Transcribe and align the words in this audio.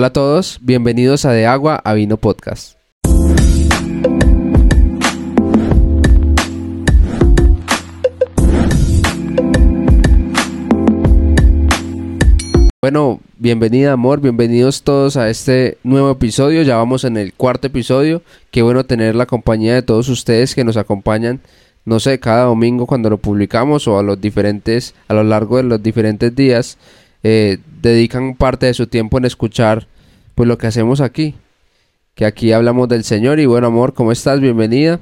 Hola 0.00 0.06
a 0.06 0.12
todos, 0.14 0.58
bienvenidos 0.62 1.26
a 1.26 1.32
De 1.32 1.44
Agua 1.44 1.74
a 1.84 1.92
Vino 1.92 2.16
Podcast. 2.16 2.78
Bueno, 12.80 13.20
bienvenida 13.36 13.92
amor, 13.92 14.22
bienvenidos 14.22 14.84
todos 14.84 15.18
a 15.18 15.28
este 15.28 15.76
nuevo 15.82 16.12
episodio, 16.12 16.62
ya 16.62 16.76
vamos 16.76 17.04
en 17.04 17.18
el 17.18 17.34
cuarto 17.34 17.66
episodio, 17.66 18.22
qué 18.50 18.62
bueno 18.62 18.86
tener 18.86 19.14
la 19.14 19.26
compañía 19.26 19.74
de 19.74 19.82
todos 19.82 20.08
ustedes 20.08 20.54
que 20.54 20.64
nos 20.64 20.78
acompañan, 20.78 21.40
no 21.84 22.00
sé, 22.00 22.18
cada 22.18 22.44
domingo 22.44 22.86
cuando 22.86 23.10
lo 23.10 23.18
publicamos 23.18 23.86
o 23.86 23.98
a 23.98 24.02
los 24.02 24.18
diferentes, 24.18 24.94
a 25.08 25.12
lo 25.12 25.24
largo 25.24 25.58
de 25.58 25.64
los 25.64 25.82
diferentes 25.82 26.34
días, 26.34 26.78
eh, 27.22 27.58
dedican 27.82 28.34
parte 28.34 28.64
de 28.64 28.72
su 28.72 28.86
tiempo 28.86 29.18
en 29.18 29.26
escuchar 29.26 29.89
pues 30.40 30.48
lo 30.48 30.56
que 30.56 30.68
hacemos 30.68 31.02
aquí, 31.02 31.34
que 32.14 32.24
aquí 32.24 32.50
hablamos 32.52 32.88
del 32.88 33.04
Señor 33.04 33.40
y 33.40 33.44
bueno 33.44 33.66
amor, 33.66 33.92
¿cómo 33.92 34.10
estás? 34.10 34.40
Bienvenida, 34.40 34.98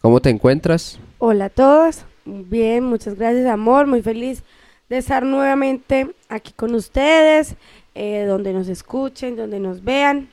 ¿cómo 0.00 0.22
te 0.22 0.30
encuentras? 0.30 0.98
Hola 1.18 1.44
a 1.44 1.50
todos, 1.50 2.06
bien, 2.24 2.84
muchas 2.84 3.16
gracias 3.16 3.44
amor, 3.48 3.86
muy 3.86 4.00
feliz 4.00 4.42
de 4.88 4.96
estar 4.96 5.26
nuevamente 5.26 6.14
aquí 6.30 6.54
con 6.56 6.74
ustedes, 6.74 7.56
eh, 7.94 8.24
donde 8.26 8.54
nos 8.54 8.66
escuchen, 8.68 9.36
donde 9.36 9.60
nos 9.60 9.84
vean. 9.84 10.30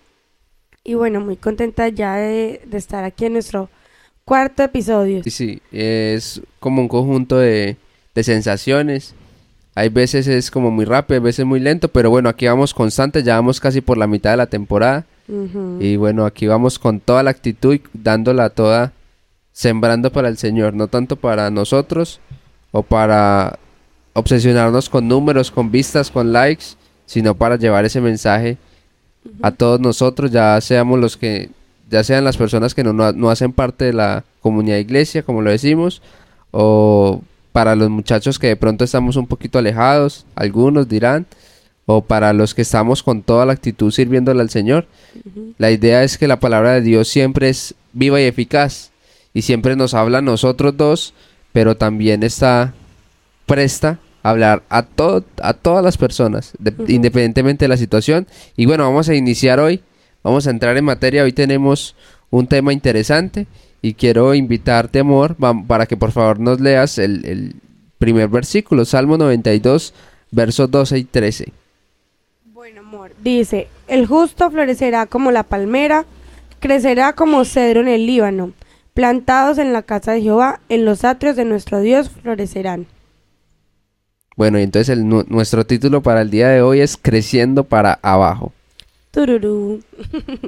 Y 0.86 0.94
bueno, 0.94 1.20
muy 1.20 1.36
contenta 1.36 1.90
ya 1.90 2.16
de, 2.16 2.62
de 2.66 2.78
estar 2.78 3.04
aquí 3.04 3.26
en 3.26 3.34
nuestro 3.34 3.70
cuarto 4.24 4.64
episodio. 4.64 5.22
Sí, 5.22 5.32
sí, 5.32 5.62
es 5.74 6.42
como 6.62 6.82
un 6.82 6.88
conjunto 6.88 7.40
de, 7.40 7.76
de 8.16 8.24
sensaciones. 8.24 9.16
Hay 9.80 9.88
veces 9.88 10.28
es 10.28 10.52
como 10.52 10.72
muy 10.72 10.84
rápido, 10.84 11.22
hay 11.22 11.24
veces 11.24 11.46
muy 11.46 11.62
lento, 11.62 11.88
pero 11.88 12.10
bueno, 12.10 12.28
aquí 12.28 12.46
vamos 12.46 12.74
constantes, 12.74 13.24
ya 13.24 13.36
vamos 13.36 13.62
casi 13.62 13.80
por 13.80 13.98
la 13.98 14.08
mitad 14.08 14.32
de 14.32 14.36
la 14.36 14.48
temporada. 14.48 15.06
Y 15.80 15.96
bueno, 15.96 16.26
aquí 16.26 16.48
vamos 16.48 16.78
con 16.78 17.00
toda 17.00 17.24
la 17.24 17.30
actitud 17.30 17.76
y 17.76 17.82
dándola 17.94 18.50
toda, 18.50 18.92
sembrando 19.54 20.12
para 20.12 20.28
el 20.28 20.38
Señor, 20.38 20.74
no 20.74 20.90
tanto 20.90 21.16
para 21.16 21.50
nosotros 21.50 22.20
o 22.72 22.84
para 22.84 23.58
obsesionarnos 24.12 24.90
con 24.90 25.08
números, 25.08 25.50
con 25.50 25.72
vistas, 25.72 26.12
con 26.12 26.34
likes, 26.34 26.66
sino 27.06 27.36
para 27.36 27.56
llevar 27.56 27.86
ese 27.86 28.02
mensaje 28.02 28.58
a 29.42 29.52
todos 29.52 29.80
nosotros, 29.80 30.30
ya 30.30 30.60
seamos 30.60 31.00
los 31.00 31.16
que, 31.16 31.52
ya 31.90 32.04
sean 32.04 32.26
las 32.26 32.36
personas 32.36 32.76
que 32.76 32.84
no, 32.84 32.92
no, 32.92 33.14
no 33.14 33.30
hacen 33.30 33.54
parte 33.54 33.86
de 33.86 33.94
la 33.94 34.26
comunidad 34.42 34.76
de 34.76 34.82
iglesia, 34.82 35.24
como 35.24 35.42
lo 35.42 35.52
decimos, 35.52 36.02
o 36.52 37.22
para 37.52 37.76
los 37.76 37.90
muchachos 37.90 38.38
que 38.40 38.48
de 38.48 38.56
pronto 38.56 38.84
estamos 38.84 39.16
un 39.16 39.28
poquito 39.28 39.60
alejados, 39.60 40.26
algunos 40.36 40.88
dirán, 40.88 41.26
o 41.86 42.02
para 42.02 42.34
los 42.34 42.54
que 42.54 42.62
estamos 42.62 43.02
con 43.02 43.24
toda 43.24 43.46
la 43.48 43.54
actitud 43.54 43.92
sirviéndole 43.92 44.42
al 44.42 44.50
Señor. 44.52 44.86
La 45.58 45.72
idea 45.72 46.04
es 46.04 46.18
que 46.18 46.28
la 46.28 46.40
palabra 46.40 46.74
de 46.74 46.82
Dios 46.82 47.08
siempre 47.08 47.50
es 47.50 47.74
viva 47.94 48.22
y 48.22 48.26
eficaz 48.26 48.92
y 49.34 49.42
siempre 49.42 49.76
nos 49.76 49.96
habla 49.96 50.20
a 50.20 50.22
nosotros 50.22 50.78
dos, 50.78 51.14
pero 51.52 51.76
también 51.78 52.22
está 52.22 52.74
presta 53.48 53.98
a 54.22 54.30
hablar 54.30 54.62
a, 54.70 54.84
todo, 54.84 55.24
a 55.42 55.54
todas 55.54 55.84
las 55.84 55.98
personas, 55.98 56.52
de- 56.60 56.74
independientemente 56.88 57.66
de 57.66 57.70
la 57.70 57.78
situación. 57.78 58.28
Y 58.56 58.68
bueno, 58.68 58.84
vamos 58.84 59.10
a 59.10 59.16
iniciar 59.16 59.60
hoy, 59.60 59.82
vamos 60.24 60.46
a 60.46 60.52
entrar 60.52 60.78
en 60.78 60.86
materia. 60.86 61.24
Hoy 61.24 61.34
tenemos 61.34 61.96
un 62.30 62.46
tema 62.46 62.72
interesante 62.74 63.48
y 63.82 63.94
quiero 63.94 64.34
invitarte, 64.34 65.00
amor, 65.00 65.36
para 65.68 65.86
que 65.86 65.98
por 65.98 66.12
favor 66.12 66.40
nos 66.40 66.60
leas 66.60 66.98
el, 66.98 67.26
el 67.26 67.56
primer 67.98 68.30
versículo, 68.30 68.86
Salmo 68.86 69.18
92, 69.18 69.94
versos 70.32 70.70
12 70.70 70.98
y 70.98 71.04
13. 71.04 71.54
Bueno, 72.54 72.82
amor, 72.82 73.12
dice, 73.24 73.68
el 73.88 74.06
justo 74.06 74.50
florecerá 74.52 75.06
como 75.06 75.32
la 75.32 75.44
palmera, 75.44 76.06
crecerá 76.60 77.14
como 77.14 77.46
cedro 77.46 77.82
en 77.82 77.88
el 77.88 78.06
Líbano, 78.06 78.54
plantados 78.94 79.58
en 79.58 79.72
la 79.72 79.84
casa 79.84 80.12
de 80.14 80.22
Jehová, 80.22 80.60
en 80.70 80.86
los 80.86 81.06
atrios 81.06 81.36
de 81.36 81.46
nuestro 81.46 81.80
Dios 81.80 82.10
florecerán. 82.10 82.88
Bueno, 84.36 84.60
y 84.60 84.64
entonces 84.64 84.98
el 84.98 85.08
nuestro 85.08 85.66
título 85.66 86.02
para 86.02 86.22
el 86.22 86.30
día 86.30 86.48
de 86.48 86.62
hoy 86.62 86.80
es 86.80 86.96
Creciendo 86.96 87.66
para 87.66 88.00
abajo. 88.02 88.54
Tururú. 89.12 89.82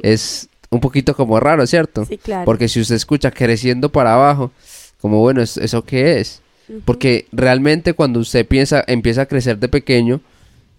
Es 0.01 0.47
un 0.71 0.79
poquito 0.79 1.15
como 1.15 1.39
raro, 1.39 1.67
¿cierto? 1.67 2.05
Sí, 2.05 2.17
claro. 2.17 2.45
Porque 2.45 2.67
si 2.67 2.79
usted 2.79 2.95
escucha 2.95 3.29
creciendo 3.29 3.91
para 3.91 4.13
abajo, 4.15 4.51
como 4.99 5.19
bueno, 5.19 5.41
¿es- 5.41 5.57
¿eso 5.57 5.83
qué 5.83 6.19
es? 6.19 6.41
Porque 6.85 7.27
realmente 7.33 7.93
cuando 7.93 8.19
usted 8.21 8.47
piensa, 8.47 8.83
empieza 8.87 9.23
a 9.23 9.25
crecer 9.25 9.57
de 9.59 9.67
pequeño, 9.67 10.21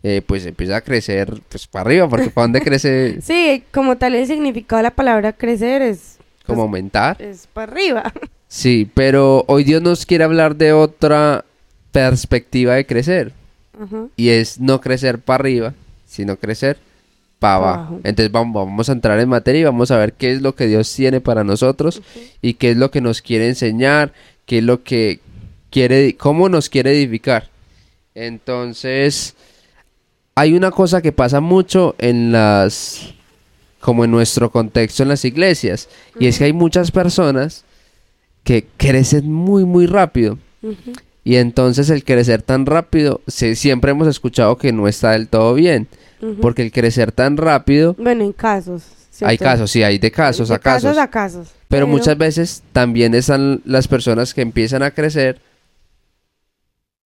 eh, 0.02 0.22
pues 0.26 0.47
empieza 0.47 0.76
a 0.76 0.81
crecer 0.81 1.41
pues 1.48 1.66
para 1.66 1.82
arriba, 1.84 2.08
porque 2.08 2.31
para 2.31 2.44
dónde 2.47 2.60
crece 2.62 3.20
Sí, 3.22 3.62
como 3.72 3.97
tal 3.98 4.14
el 4.14 4.26
significado 4.26 4.78
de 4.78 4.84
la 4.84 4.91
palabra 4.94 5.32
crecer 5.34 5.82
es, 5.82 6.16
como 6.47 6.62
aumentar. 6.62 7.20
es 7.20 7.47
para 7.52 7.70
arriba. 7.72 8.12
Sí, 8.48 8.86
pero 8.92 9.44
hoy 9.48 9.64
Dios 9.64 9.81
nos 9.81 10.04
quiere 10.04 10.25
hablar 10.25 10.56
de 10.56 10.75
otra 10.75 11.47
perspectiva 11.91 12.75
de 12.75 12.84
crecer. 12.86 13.32
Y 14.16 14.28
es 14.28 14.60
no 14.60 14.78
crecer 14.81 15.19
para 15.19 15.36
arriba, 15.41 15.75
sino 16.06 16.36
crecer 16.36 16.76
para 17.42 17.54
abajo. 17.56 18.00
Entonces 18.04 18.32
vamos, 18.32 18.54
vamos 18.66 18.88
a 18.88 18.92
entrar 18.92 19.19
en 19.20 19.28
materia 19.28 19.60
y 19.60 19.64
vamos 19.64 19.91
a 19.91 19.98
ver 19.98 20.14
qué 20.14 20.32
es 20.32 20.41
lo 20.41 20.54
que 20.54 20.66
Dios 20.66 20.91
tiene 20.94 21.20
para 21.20 21.44
nosotros 21.44 22.00
y 22.41 22.54
qué 22.54 22.70
es 22.70 22.76
lo 22.78 22.91
que 22.91 23.00
nos 23.03 23.20
quiere 23.20 23.48
enseñar, 23.48 24.14
qué 24.47 24.58
es 24.58 24.64
lo 24.64 24.82
que 24.82 25.20
quiere, 25.70 26.16
cómo 26.16 26.48
nos 26.48 26.69
quiere 26.70 26.92
edificar. 26.92 27.50
Entonces, 28.14 29.34
hay 30.34 30.54
una 30.54 30.70
cosa 30.70 31.02
que 31.02 31.12
pasa 31.12 31.41
mucho 31.41 31.94
en 31.98 32.32
las, 32.32 33.12
como 33.81 34.04
en 34.04 34.10
nuestro 34.10 34.50
contexto 34.50 35.02
en 35.02 35.08
las 35.10 35.25
iglesias, 35.25 35.88
y 36.19 36.26
es 36.26 36.38
que 36.38 36.44
hay 36.44 36.52
muchas 36.52 36.91
personas 36.91 37.64
que 38.44 38.66
crecen 38.76 39.31
muy, 39.31 39.64
muy 39.64 39.86
rápido. 39.86 40.38
Y 41.25 41.36
entonces 41.36 41.91
el 41.91 42.04
crecer 42.04 42.42
tan 42.42 42.66
rápido, 42.66 43.20
se- 43.26 43.54
siempre 43.56 43.91
hemos 43.92 44.08
escuchado 44.08 44.56
que 44.56 44.72
no 44.72 44.88
está 44.88 45.12
del 45.12 45.28
todo 45.28 45.54
bien, 45.54 45.86
Porque 46.40 46.62
el 46.62 46.70
crecer 46.70 47.10
tan 47.12 47.36
rápido, 47.36 47.94
Bueno, 47.98 48.22
en 48.24 48.32
casos. 48.32 48.84
hay 49.22 49.36
casos, 49.36 49.70
sí, 49.70 49.82
hay 49.82 49.98
de 49.98 50.10
casos 50.10 50.48
De 50.48 50.54
a 50.54 50.58
casos, 50.58 50.82
casos 50.90 50.98
a 51.02 51.08
casos. 51.08 51.48
pero 51.68 51.86
muchas 51.86 52.16
veces 52.16 52.62
también 52.72 53.14
están 53.14 53.60
las 53.64 53.88
personas 53.88 54.32
que 54.32 54.40
empiezan 54.40 54.82
a 54.82 54.92
crecer 54.92 55.40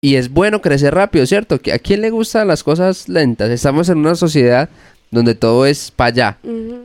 y 0.02 0.16
es 0.16 0.30
bueno 0.30 0.62
crecer 0.62 0.96
rápido, 0.96 1.26
¿cierto? 1.28 1.56
¿A 1.74 1.78
quién 1.78 2.02
le 2.02 2.10
gustan 2.10 2.48
las 2.48 2.64
cosas 2.64 3.08
lentas? 3.08 3.50
Estamos 3.52 3.88
en 3.90 4.00
una 4.00 4.16
sociedad 4.16 4.70
donde 5.12 5.36
todo 5.36 5.66
es 5.66 5.92
para 5.92 6.08
allá. 6.08 6.38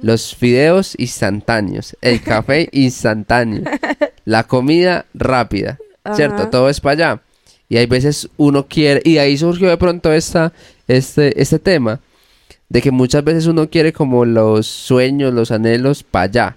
Los 0.02 0.34
fideos 0.34 0.94
instantáneos, 0.98 1.96
el 2.02 2.20
café 2.22 2.68
instantáneo, 2.72 3.62
la 4.24 4.44
comida 4.44 5.06
rápida, 5.14 5.78
¿cierto? 6.14 6.48
Todo 6.48 6.68
es 6.68 6.80
para 6.80 6.92
allá. 6.92 7.20
Y 7.68 7.78
hay 7.78 7.86
veces 7.86 8.28
uno 8.36 8.66
quiere, 8.68 9.00
y 9.04 9.18
ahí 9.18 9.38
surgió 9.38 9.68
de 9.70 9.76
pronto 9.76 10.12
esta, 10.12 10.52
este, 10.86 11.40
este 11.40 11.58
tema, 11.58 12.00
de 12.68 12.82
que 12.82 12.90
muchas 12.90 13.22
veces 13.24 13.46
uno 13.46 13.68
quiere 13.70 13.92
como 13.92 14.24
los 14.24 14.66
sueños, 14.66 15.32
los 15.32 15.50
anhelos 15.50 16.02
para 16.02 16.24
allá, 16.24 16.56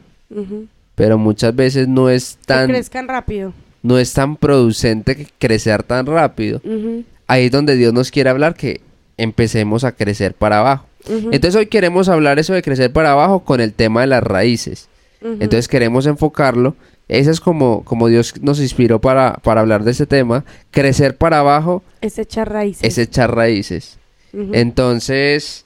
pero 0.96 1.18
muchas 1.18 1.56
veces 1.56 1.88
no 1.88 2.10
es 2.10 2.38
Que 2.42 2.46
tan, 2.48 2.68
crezcan 2.70 3.08
rápido. 3.08 3.54
no 3.84 3.98
es 4.00 4.14
tan 4.14 4.36
producente 4.36 5.16
que 5.16 5.28
crecer 5.38 5.84
tan 5.84 6.06
rápido. 6.06 6.62
Ahí 7.28 7.46
es 7.46 7.52
donde 7.52 7.76
Dios 7.76 7.94
nos 7.94 8.12
quiere 8.12 8.30
hablar 8.30 8.56
que 8.56 8.82
empecemos 9.18 9.84
a 9.84 9.92
crecer 9.92 10.34
para 10.34 10.60
abajo. 10.60 10.86
Entonces 11.08 11.56
hoy 11.56 11.68
queremos 11.68 12.10
hablar 12.10 12.40
eso 12.40 12.54
de 12.54 12.62
crecer 12.62 12.92
para 12.92 13.12
abajo 13.12 13.42
con 13.42 13.62
el 13.62 13.74
tema 13.74 14.02
de 14.02 14.08
las 14.08 14.24
raíces. 14.24 14.90
Entonces 15.22 15.68
queremos 15.68 16.06
enfocarlo. 16.06 16.76
Ese 17.08 17.32
es 17.32 17.40
como, 17.40 17.84
como 17.86 18.08
Dios 18.08 18.34
nos 18.42 18.60
inspiró 18.60 19.00
para, 19.02 19.34
para 19.44 19.62
hablar 19.62 19.84
de 19.84 19.92
este 19.92 20.06
tema. 20.06 20.44
Crecer 20.72 21.18
para 21.18 21.40
abajo 21.40 21.82
es 22.02 22.18
echar 22.20 22.52
raíces. 22.52 22.84
es 22.84 22.98
echar 22.98 23.34
raíces. 23.36 23.98
Entonces, 24.54 25.66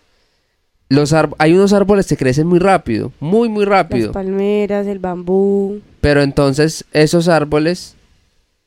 los 0.94 1.14
hay 1.38 1.54
unos 1.54 1.74
árboles 1.74 2.08
que 2.08 2.18
crecen 2.18 2.48
muy 2.48 2.60
rápido, 2.60 3.12
muy, 3.20 3.50
muy 3.50 3.66
Las 3.66 3.70
rápido. 3.72 4.12
palmeras, 4.12 4.88
el 4.88 5.00
bambú. 5.00 5.82
Pero 6.02 6.22
entonces 6.22 6.86
esos 6.94 7.28
árboles 7.28 7.96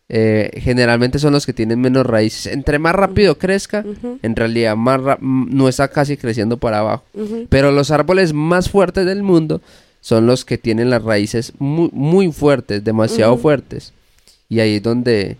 eh, 0.08 0.50
generalmente 0.56 1.18
son 1.18 1.32
los 1.32 1.46
que 1.46 1.52
tienen 1.52 1.80
menos 1.80 2.06
raíces. 2.06 2.52
Entre 2.52 2.78
más 2.78 2.94
rápido 2.94 3.38
crezca, 3.38 3.84
en 4.22 4.36
realidad 4.36 4.76
más 4.76 5.00
no 5.20 5.68
está 5.68 5.88
casi 5.88 6.16
creciendo 6.16 6.56
para 6.56 6.78
abajo. 6.78 7.04
Pero 7.48 7.72
los 7.72 7.90
árboles 7.90 8.32
más 8.32 8.70
fuertes 8.70 9.04
del 9.06 9.22
mundo 9.22 9.60
son 10.00 10.26
los 10.26 10.44
que 10.44 10.58
tienen 10.58 10.90
las 10.90 11.02
raíces 11.02 11.52
muy, 11.58 11.90
muy 11.92 12.30
fuertes, 12.32 12.84
demasiado 12.84 13.36
fuertes. 13.36 13.92
Y 14.48 14.60
ahí 14.60 14.76
es 14.76 14.82
donde 14.82 15.36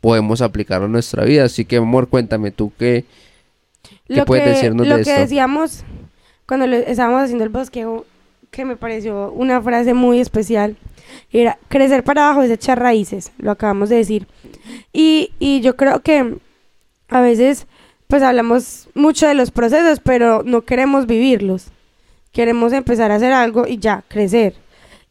podemos 0.00 0.40
aplicarlo 0.40 0.86
en 0.86 0.92
nuestra 0.92 1.24
vida. 1.24 1.44
Así 1.44 1.64
que, 1.64 1.78
amor, 1.78 2.08
cuéntame 2.08 2.52
tú 2.52 2.72
qué, 2.78 3.04
¿Qué 4.08 4.24
puedes 4.24 4.46
decirnos 4.46 4.86
lo 4.86 4.96
de 4.98 5.02
que 5.02 5.10
esto? 5.10 5.22
decíamos 5.22 5.82
cuando 6.46 6.66
estábamos 6.66 7.22
haciendo 7.22 7.44
el 7.44 7.50
bosquejo, 7.50 8.06
que 8.50 8.64
me 8.64 8.76
pareció 8.76 9.32
una 9.32 9.60
frase 9.60 9.94
muy 9.94 10.20
especial, 10.20 10.76
era 11.32 11.58
crecer 11.68 12.04
para 12.04 12.26
abajo 12.26 12.42
es 12.42 12.50
echar 12.50 12.78
raíces, 12.80 13.32
lo 13.38 13.50
acabamos 13.50 13.88
de 13.88 13.96
decir. 13.96 14.26
Y, 14.92 15.32
y 15.38 15.60
yo 15.60 15.76
creo 15.76 16.00
que 16.00 16.36
a 17.08 17.20
veces 17.20 17.66
pues 18.08 18.22
hablamos 18.22 18.88
mucho 18.94 19.26
de 19.26 19.34
los 19.34 19.50
procesos, 19.50 20.00
pero 20.00 20.42
no 20.44 20.62
queremos 20.62 21.06
vivirlos. 21.06 21.66
Queremos 22.32 22.72
empezar 22.72 23.10
a 23.10 23.16
hacer 23.16 23.32
algo 23.32 23.66
y 23.66 23.78
ya, 23.78 24.04
crecer. 24.08 24.54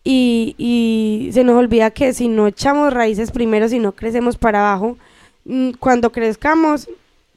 Y, 0.03 0.55
y 0.57 1.31
se 1.33 1.43
nos 1.43 1.55
olvida 1.55 1.91
que 1.91 2.13
si 2.13 2.27
no 2.27 2.47
echamos 2.47 2.93
raíces 2.93 3.31
primero, 3.31 3.67
si 3.67 3.79
no 3.79 3.91
crecemos 3.91 4.37
para 4.37 4.59
abajo, 4.59 4.97
mm, 5.45 5.71
cuando 5.79 6.11
crezcamos, 6.11 6.87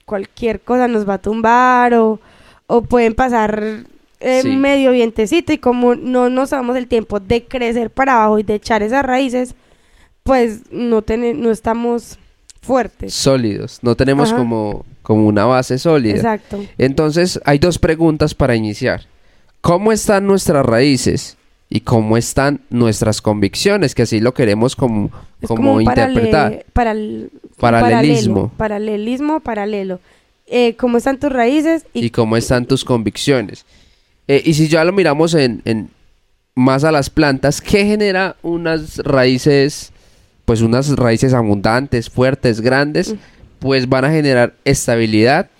cualquier 0.04 0.60
cosa 0.60 0.86
nos 0.86 1.08
va 1.08 1.14
a 1.14 1.18
tumbar 1.18 1.94
o, 1.94 2.20
o 2.68 2.82
pueden 2.82 3.14
pasar 3.16 3.84
eh, 4.20 4.42
Sí. 4.42 4.48
medio 4.56 4.92
vientecito 4.92 5.52
y 5.52 5.58
como 5.58 5.94
no 5.96 6.28
nos 6.28 6.50
damos 6.50 6.76
el 6.76 6.86
tiempo 6.86 7.18
de 7.20 7.44
crecer 7.44 7.90
para 7.90 8.14
abajo 8.14 8.38
y 8.38 8.42
de 8.44 8.54
echar 8.54 8.82
esas 8.82 9.04
raíces, 9.04 9.54
pues 10.22 10.62
no, 10.70 11.04
no 11.08 11.50
estamos 11.50 12.18
fuertes. 12.60 13.14
Sólidos. 13.14 13.78
No 13.82 13.94
tenemos 13.96 14.28
Ajá. 14.30 14.38
como, 14.38 14.84
como 15.02 15.26
una 15.26 15.44
base 15.46 15.78
sólida. 15.78 16.16
Exacto. 16.16 16.62
Entonces, 16.76 17.40
hay 17.44 17.58
dos 17.58 17.78
preguntas 17.78 18.34
para 18.34 18.54
iniciar. 18.56 19.02
¿Cómo 19.60 19.90
están 19.92 20.26
nuestras 20.26 20.64
raíces? 20.66 21.36
¿Y 21.70 21.80
cómo 21.80 22.16
están 22.16 22.60
nuestras 22.70 23.20
convicciones? 23.22 23.94
Que 23.94 24.02
así 24.02 24.20
lo 24.20 24.34
queremos 24.34 24.74
como, 24.74 25.10
como 25.46 25.80
interpretar. 25.80 26.64
parale- 26.74 27.30
paral- 27.56 27.82
Paralelismo. 27.82 28.52
paralelismo, 28.56 29.40
paralelo. 29.40 30.00
Eh, 30.50 30.74
¿Cómo 30.76 30.98
están 30.98 31.18
tus 31.18 31.30
raíces? 31.30 31.84
Y, 31.92 32.06
y 32.06 32.10
cómo 32.10 32.36
están 32.36 32.66
tus 32.66 32.84
convicciones. 32.84 33.64
Eh, 34.26 34.42
y 34.44 34.54
si 34.54 34.68
ya 34.68 34.84
lo 34.84 34.92
miramos 34.92 35.34
en, 35.34 35.62
en 35.64 35.90
más 36.54 36.84
a 36.84 36.92
las 36.92 37.08
plantas, 37.08 37.60
¿qué 37.60 37.84
genera 37.84 38.36
unas 38.42 38.98
raíces, 38.98 39.92
pues 40.44 40.60
unas 40.60 40.90
raíces 40.96 41.32
abundantes, 41.32 42.10
fuertes, 42.10 42.60
grandes? 42.60 43.14
Pues 43.58 43.88
van 43.88 44.04
a 44.04 44.10
generar 44.10 44.54
estabilidad, 44.64 45.50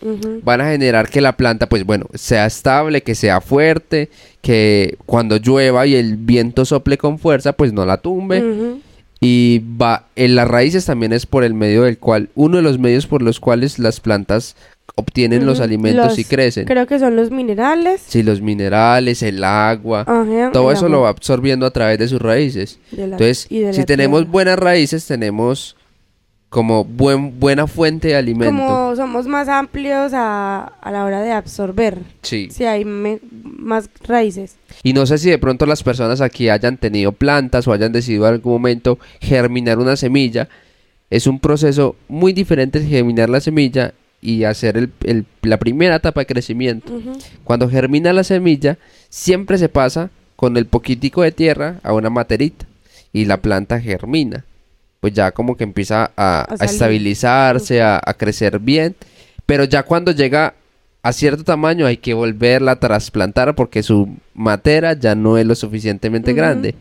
van 0.45 0.61
a 0.61 0.71
generar 0.71 1.09
que 1.09 1.21
la 1.21 1.37
planta, 1.37 1.69
pues 1.69 1.85
bueno, 1.85 2.07
sea 2.15 2.47
estable, 2.47 3.03
que 3.03 3.17
sea 3.17 3.41
fuerte, 3.41 4.09
que 4.41 4.97
cuando 5.05 5.37
llueva 5.37 5.85
y 5.85 5.97
el 5.97 6.17
viento 6.17 6.65
sople 6.65 6.97
con 6.97 7.19
fuerza, 7.19 7.55
pues 7.55 7.73
no 7.73 7.85
la 7.85 7.97
tumbe. 7.97 8.81
Y 9.21 9.63
va, 9.81 10.07
en 10.15 10.37
las 10.37 10.47
raíces 10.47 10.85
también 10.85 11.13
es 11.13 11.27
por 11.27 11.43
el 11.43 11.55
medio 11.55 11.83
del 11.83 11.99
cual, 11.99 12.29
uno 12.37 12.59
de 12.59 12.63
los 12.63 12.79
medios 12.79 13.09
por 13.09 13.21
los 13.21 13.41
cuales 13.41 13.81
las 13.81 13.99
plantas 13.99 14.55
obtienen 14.99 15.47
los 15.47 15.61
alimentos 15.61 16.19
y 16.19 16.25
crecen. 16.25 16.65
Creo 16.67 16.87
que 16.87 16.99
son 16.99 17.15
los 17.15 17.31
minerales. 17.31 18.03
Sí, 18.07 18.23
los 18.25 18.41
minerales, 18.41 19.23
el 19.23 19.45
agua, 19.45 20.01
Ajá, 20.03 20.51
todo 20.53 20.71
el 20.71 20.77
eso 20.77 20.87
agua 20.87 20.97
lo 20.97 21.03
va 21.03 21.09
absorbiendo 21.11 21.67
a 21.67 21.71
través 21.71 21.99
de 21.99 22.09
sus 22.09 22.21
raíces. 22.21 22.79
de 22.91 23.07
la- 23.07 23.17
Entonces, 23.17 23.47
si 23.49 23.85
tenemos 23.85 24.29
buenas 24.29 24.59
raíces, 24.59 25.07
tenemos 25.07 25.77
como 26.49 26.83
buen, 26.85 27.39
buena 27.39 27.67
fuente 27.67 28.09
de 28.09 28.17
alimento. 28.17 28.55
Como 28.57 28.97
somos 28.97 29.27
más 29.27 29.49
amplios 29.49 30.13
a, 30.15 30.73
a 30.81 30.91
la 30.91 31.05
hora 31.05 31.21
de 31.21 31.31
absorber. 31.31 31.99
Sí. 32.23 32.49
Si 32.51 32.65
hay 32.65 32.85
me- 32.87 33.21
más 33.43 33.89
raíces. 34.05 34.57
Y 34.83 34.95
no 34.95 35.05
sé 35.07 35.19
si 35.19 35.29
de 35.31 35.39
pronto 35.39 35.67
las 35.67 35.83
personas 35.83 36.21
aquí 36.23 36.49
hayan 36.49 36.77
tenido 36.79 37.13
plantas 37.13 37.69
o 37.69 37.73
hayan 37.73 37.93
decidido 37.93 38.27
en 38.27 38.35
algún 38.35 38.55
momento 38.55 38.99
germinar 39.21 39.79
una 39.79 39.95
semilla. 39.97 40.49
Es 41.11 41.27
un 41.27 41.39
proceso 41.39 41.97
muy 42.09 42.33
diferente 42.33 42.83
germinar 42.85 43.29
la 43.31 43.41
semilla 43.41 43.93
y 44.21 44.45
hacer 44.45 44.77
el- 44.77 44.93
el- 45.05 45.27
la 45.43 45.59
primera 45.59 45.97
etapa 45.97 46.21
de 46.21 46.27
crecimiento. 46.27 46.93
Cuando 47.45 47.69
germina 47.69 48.13
la 48.13 48.25
semilla, 48.25 48.79
siempre 49.09 49.59
se 49.59 49.69
pasa 49.69 50.11
con 50.37 50.57
el 50.57 50.67
poquitico 50.67 51.23
de 51.23 51.33
tierra 51.33 51.81
a 51.83 51.93
una 51.93 52.11
materita 52.11 52.67
y 53.13 53.25
la 53.25 53.39
planta 53.39 53.81
germina. 53.81 54.45
Pues 55.01 55.13
ya 55.15 55.31
como 55.31 55.57
que 55.57 55.65
empieza 55.65 56.11
a, 56.17 56.41
a 56.51 56.65
estabilizarse, 56.65 57.81
a, 57.83 58.01
a 58.05 58.15
crecer 58.15 58.59
bien. 58.59 58.97
Pero 59.47 59.65
ya 59.65 59.83
cuando 59.85 60.11
llega 60.13 60.55
a 61.03 61.13
cierto 61.13 61.45
tamaño 61.45 61.87
hay 61.87 61.97
que 61.99 62.13
volverla 62.15 62.73
a 62.73 62.81
trasplantar 62.81 63.55
porque 63.55 63.83
su 63.85 64.17
matera 64.35 64.95
ya 64.95 65.15
no 65.15 65.39
es 65.39 65.47
lo 65.47 65.55
suficientemente 65.55 66.33
grande. 66.33 66.75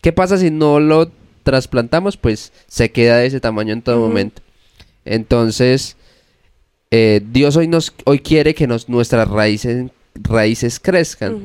¿Qué 0.00 0.12
pasa 0.12 0.38
si 0.38 0.50
no 0.52 0.78
lo 0.80 1.10
trasplantamos? 1.42 2.16
Pues 2.16 2.52
se 2.68 2.90
queda 2.92 3.16
de 3.16 3.26
ese 3.26 3.40
tamaño 3.40 3.72
en 3.72 3.82
todo 3.82 3.98
momento. 4.08 4.40
Entonces, 5.04 5.96
eh, 6.96 7.20
Dios 7.28 7.56
hoy, 7.56 7.66
nos, 7.66 7.92
hoy 8.04 8.20
quiere 8.20 8.54
que 8.54 8.68
nos, 8.68 8.88
nuestras 8.88 9.26
raíces, 9.26 9.90
raíces 10.14 10.78
crezcan. 10.78 11.42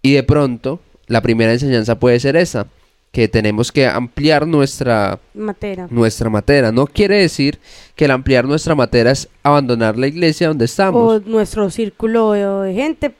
Y 0.00 0.14
de 0.14 0.22
pronto, 0.22 0.80
la 1.08 1.20
primera 1.20 1.52
enseñanza 1.52 1.98
puede 1.98 2.18
ser 2.20 2.36
esa, 2.36 2.66
que 3.12 3.28
tenemos 3.28 3.70
que 3.70 3.86
ampliar 3.86 4.46
nuestra, 4.46 5.20
Matera. 5.34 5.88
nuestra 5.90 6.30
matera. 6.30 6.72
No 6.72 6.86
quiere 6.86 7.18
decir 7.18 7.58
que 7.94 8.06
el 8.06 8.10
ampliar 8.12 8.46
nuestra 8.46 8.74
matera 8.74 9.10
es 9.10 9.28
abandonar 9.42 9.98
la 9.98 10.06
iglesia 10.06 10.48
donde 10.48 10.64
O 10.64 10.64
estamos, 10.64 11.26
nuestro 11.26 11.68
círculo 11.68 12.32
de, 12.32 12.72
gente. 12.72 13.08
O 13.08 13.12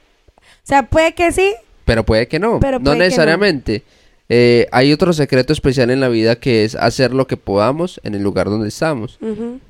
sea, 0.62 0.84
puede 0.84 1.12
que 1.12 1.32
sí. 1.32 1.52
pero 1.84 2.02
puede 2.02 2.28
que 2.28 2.38
no, 2.38 2.60
Pero 2.60 2.78
no 2.78 2.94
necesariamente. 2.94 3.82
Eh, 4.30 4.68
hay 4.72 4.90
otro 4.90 5.12
secreto 5.12 5.52
especial 5.52 5.90
en 5.90 6.00
la 6.00 6.08
vida 6.08 6.36
que 6.36 6.64
es 6.64 6.76
hacer 6.76 7.12
lo 7.12 7.26
que 7.26 7.36
podamos 7.36 8.00
en 8.04 8.14
el 8.14 8.22
lugar 8.22 8.48
donde 8.48 8.68
estamos. 8.68 9.18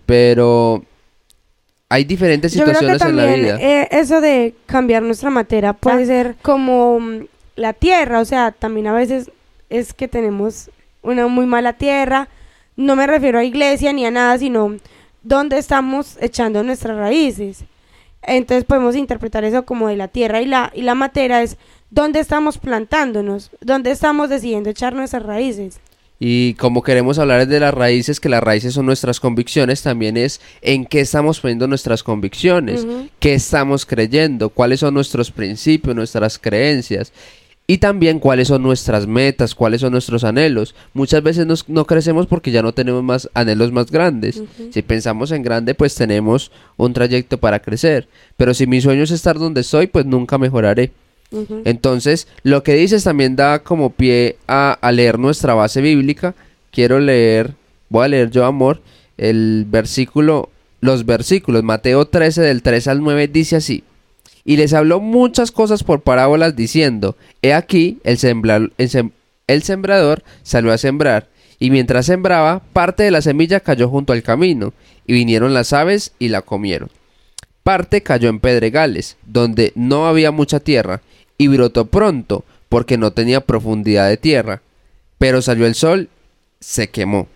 Pero 0.07 0.85
hay 1.89 2.05
diferentes 2.05 2.53
Yo 2.53 2.65
creo 2.65 2.75
que 2.75 2.81
situaciones 2.81 3.03
en 3.11 3.17
la 3.17 3.23
también 3.27 3.45
vida. 3.59 3.59
eh, 3.83 3.89
eso 3.93 4.21
de 4.21 4.55
cambiar 4.67 5.03
nuestra 5.03 5.31
matera 5.31 5.73
puede 5.73 6.03
Ah. 6.03 6.07
ser 6.07 6.37
como 6.43 6.99
mm, 7.01 7.27
la 7.57 7.73
tierra, 7.73 8.21
o 8.21 8.25
sea, 8.25 8.53
también 8.53 8.87
a 8.89 8.93
veces 8.93 9.31
es 9.71 9.93
que 9.95 10.09
tenemos 10.09 10.71
una 11.03 11.27
muy 11.29 11.47
mala 11.47 11.73
tierra. 11.75 12.29
No 12.77 12.97
me 12.97 13.07
refiero 13.07 13.39
a 13.39 13.45
iglesia 13.45 13.93
ni 13.93 14.05
a 14.05 14.11
nada, 14.11 14.37
sino 14.39 14.77
dónde 15.23 15.59
estamos 15.59 16.17
echando 16.21 16.63
nuestras 16.63 16.97
raíces. 16.97 17.65
Entonces 18.23 18.65
podemos 18.65 18.97
interpretar 18.97 19.45
eso 19.45 19.65
como 19.65 19.89
de 19.89 19.97
la 19.97 20.09
tierra 20.09 20.43
y 20.43 20.47
la 20.47 20.73
y 20.75 20.83
la 20.83 20.95
matera 20.97 21.43
es 21.43 21.57
dónde 21.91 22.19
estamos 22.21 22.59
plantándonos, 22.59 23.51
dónde 23.61 23.93
estamos 23.93 24.29
decidiendo 24.29 24.69
echar 24.71 24.95
nuestras 24.95 25.23
raíces. 25.23 25.79
Y 26.19 26.55
como 26.55 26.83
queremos 26.83 27.19
hablar 27.19 27.47
de 27.47 27.61
las 27.61 27.75
raíces, 27.75 28.21
que 28.21 28.31
las 28.31 28.43
raíces 28.43 28.73
son 28.75 28.87
nuestras 28.87 29.21
convicciones, 29.21 29.83
también 29.83 30.17
es 30.17 30.41
en 30.63 30.87
qué 30.87 31.01
estamos 31.01 31.41
poniendo 31.41 31.67
nuestras 31.69 32.03
convicciones, 32.03 32.87
qué 33.21 33.35
estamos 33.35 33.85
creyendo, 33.85 34.49
cuáles 34.49 34.81
son 34.81 34.95
nuestros 34.95 35.31
principios, 35.31 35.95
nuestras 35.95 36.39
creencias. 36.39 37.13
Y 37.69 37.79
también 37.79 38.21
cuáles 38.21 38.47
son 38.49 38.63
nuestras 38.63 39.09
metas, 39.09 39.55
cuáles 39.57 39.81
son 39.81 39.91
nuestros 39.91 40.23
anhelos. 40.23 40.75
Muchas 40.95 41.21
veces 41.23 41.47
nos- 41.47 41.69
no 41.69 41.85
crecemos 41.85 42.29
porque 42.29 42.53
ya 42.53 42.63
no 42.63 42.73
tenemos 42.73 43.03
más 43.03 43.29
anhelos 43.35 43.73
más 43.73 43.91
grandes. 43.91 44.41
Si 44.73 44.83
pensamos 44.83 45.33
en 45.33 45.43
grande, 45.43 45.75
pues 45.75 45.97
tenemos 45.97 46.53
un 46.77 46.93
trayecto 46.93 47.39
para 47.39 47.59
crecer. 47.59 48.07
Pero 48.37 48.55
si 48.55 48.69
mi 48.69 48.81
sueño 48.81 49.03
es 49.03 49.11
estar 49.11 49.37
donde 49.37 49.63
estoy, 49.63 49.89
pues 49.89 50.07
nunca 50.07 50.39
mejoraré. 50.39 50.93
Entonces, 51.65 52.29
lo 52.43 52.63
que 52.63 52.75
dices 52.75 53.05
también 53.05 53.37
da 53.37 53.61
como 53.61 53.91
pie 53.91 54.37
a, 54.47 54.73
a 54.73 54.93
leer 54.93 55.19
nuestra 55.19 55.55
base 55.55 55.81
bíblica. 55.81 56.35
Quiero 56.71 57.01
leer, 57.01 57.55
voy 57.89 58.05
a 58.05 58.09
leer 58.09 58.31
yo, 58.31 58.45
amor, 58.45 58.81
el 59.17 59.67
versículo, 59.69 60.51
los 60.81 61.07
versículos. 61.07 61.63
Mateo 61.63 62.07
13, 62.07 62.43
del 62.43 62.63
3 62.63 62.89
al 62.89 63.01
9, 63.03 63.29
dice 63.29 63.57
así. 63.57 63.85
Y 64.45 64.57
les 64.57 64.73
habló 64.75 65.01
muchas 65.01 65.51
cosas 65.51 65.83
por 65.83 66.03
parábolas 66.03 66.55
diciendo, 66.55 67.17
He 67.43 67.53
aquí, 67.53 67.99
el, 68.05 68.73
el 69.47 69.63
sembrador 69.63 70.23
salió 70.43 70.73
a 70.73 70.79
sembrar. 70.79 71.29
Y 71.59 71.71
mientras 71.71 72.07
sembraba, 72.07 72.63
parte 72.73 73.03
de 73.03 73.11
la 73.11 73.23
semilla 73.23 73.61
cayó 73.61 73.89
junto 73.89 74.13
al 74.13 74.23
camino, 74.23 74.73
y 75.07 75.15
vinieron 75.15 75.55
las 75.55 75.73
aves 75.73 76.13
y 76.19 76.29
la 76.29 76.43
comieron. 76.43 76.91
Parte 77.63 78.03
cayó 78.03 78.29
en 78.29 78.39
pedregales, 78.39 79.17
donde 79.27 79.73
no 79.75 80.07
había 80.07 80.31
mucha 80.31 80.61
tierra, 80.61 81.03
y 81.39 81.49
brotó 81.49 81.87
pronto, 81.87 82.45
porque 82.69 82.99
no 82.99 83.13
tenía 83.13 83.41
profundidad 83.41 84.09
de 84.09 84.17
tierra. 84.17 84.63
Pero 85.19 85.43
salió 85.43 85.67
el 85.67 85.75
sol, 85.75 86.09
se 86.61 86.89
quemó. 86.89 87.29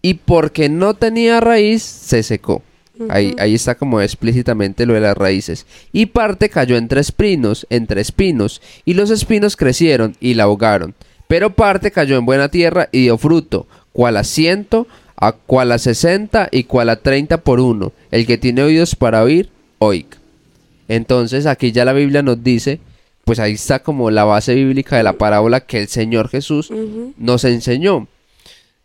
Y 0.00 0.14
porque 0.14 0.68
no 0.68 0.94
tenía 0.94 1.40
raíz, 1.40 1.82
se 1.82 2.22
secó. 2.22 2.62
Ahí, 3.08 3.34
ahí 3.38 3.54
está 3.54 3.74
como 3.74 4.00
explícitamente 4.00 4.86
lo 4.86 4.94
de 4.94 5.00
las 5.00 5.16
raíces. 5.16 5.66
Y 5.92 6.06
parte 6.06 6.48
cayó 6.48 6.76
entre 6.76 7.00
espinos, 7.00 7.66
entre 7.70 8.00
espinos, 8.00 8.60
y 8.84 8.94
los 8.94 9.10
espinos 9.10 9.56
crecieron 9.56 10.16
y 10.20 10.34
la 10.34 10.44
ahogaron. 10.44 10.94
Pero 11.26 11.54
parte 11.54 11.90
cayó 11.90 12.16
en 12.18 12.26
buena 12.26 12.48
tierra 12.50 12.88
y 12.92 13.02
dio 13.02 13.16
fruto, 13.18 13.66
cual 13.92 14.16
a 14.18 14.24
ciento, 14.24 14.86
a 15.16 15.32
cual 15.32 15.72
a 15.72 15.78
sesenta 15.78 16.48
y 16.50 16.64
cual 16.64 16.90
a 16.90 16.96
treinta 16.96 17.38
por 17.38 17.60
uno. 17.60 17.92
El 18.10 18.26
que 18.26 18.38
tiene 18.38 18.62
oídos 18.62 18.94
para 18.94 19.22
oír, 19.22 19.48
oiga. 19.78 20.18
Entonces 20.88 21.46
aquí 21.46 21.72
ya 21.72 21.84
la 21.84 21.92
Biblia 21.92 22.22
nos 22.22 22.42
dice, 22.44 22.80
pues 23.24 23.38
ahí 23.38 23.52
está 23.52 23.82
como 23.82 24.10
la 24.10 24.24
base 24.24 24.54
bíblica 24.54 24.96
de 24.96 25.02
la 25.02 25.14
parábola 25.14 25.60
que 25.60 25.78
el 25.78 25.88
Señor 25.88 26.28
Jesús 26.28 26.70
nos 27.16 27.44
enseñó 27.44 28.08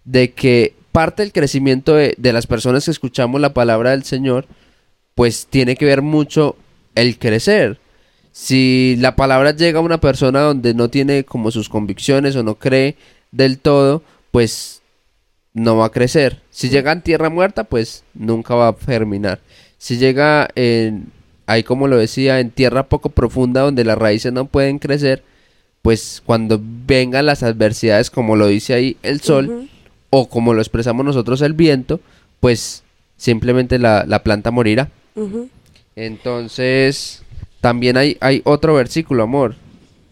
de 0.05 0.31
que 0.33 0.73
parte 0.91 1.23
del 1.23 1.33
crecimiento 1.33 1.95
de, 1.95 2.15
de 2.17 2.33
las 2.33 2.47
personas 2.47 2.85
que 2.85 2.91
escuchamos 2.91 3.41
la 3.41 3.53
palabra 3.53 3.91
del 3.91 4.03
Señor, 4.03 4.45
pues 5.15 5.47
tiene 5.47 5.75
que 5.75 5.85
ver 5.85 6.01
mucho 6.01 6.55
el 6.95 7.17
crecer. 7.17 7.79
Si 8.31 8.95
la 8.99 9.15
palabra 9.15 9.51
llega 9.51 9.79
a 9.79 9.83
una 9.83 9.99
persona 9.99 10.41
donde 10.41 10.73
no 10.73 10.89
tiene 10.89 11.23
como 11.23 11.49
sus 11.49 11.69
convicciones 11.69 12.35
o 12.35 12.43
no 12.43 12.55
cree 12.55 12.95
del 13.31 13.57
todo, 13.57 14.03
pues 14.31 14.81
no 15.53 15.77
va 15.77 15.87
a 15.87 15.91
crecer. 15.91 16.41
Si 16.51 16.69
llega 16.69 16.91
en 16.91 17.01
tierra 17.01 17.29
muerta, 17.29 17.63
pues 17.63 18.03
nunca 18.13 18.53
va 18.55 18.69
a 18.69 18.75
germinar. 18.75 19.39
si 19.79 19.97
llega 19.97 20.47
en, 20.55 21.11
ahí 21.47 21.63
como 21.63 21.87
lo 21.87 21.97
decía, 21.97 22.39
en 22.39 22.51
tierra 22.51 22.87
poco 22.87 23.09
profunda 23.09 23.61
donde 23.61 23.83
las 23.83 23.97
raíces 23.97 24.31
no 24.31 24.45
pueden 24.45 24.77
crecer, 24.77 25.23
pues 25.81 26.21
cuando 26.25 26.61
vengan 26.61 27.25
las 27.25 27.41
adversidades, 27.41 28.11
como 28.11 28.35
lo 28.35 28.47
dice 28.47 28.73
ahí 28.73 28.97
el 29.01 29.21
sol, 29.21 29.69
o 30.09 30.29
como 30.29 30.53
lo 30.53 30.61
expresamos 30.61 31.05
nosotros 31.05 31.41
el 31.41 31.53
viento, 31.53 31.99
pues 32.39 32.83
simplemente 33.15 33.79
la, 33.79 34.05
la 34.05 34.23
planta 34.23 34.51
morirá. 34.51 34.89
Entonces, 35.95 37.23
también 37.61 37.97
hay, 37.97 38.17
hay 38.19 38.41
otro 38.45 38.75
versículo, 38.75 39.23
amor. 39.23 39.55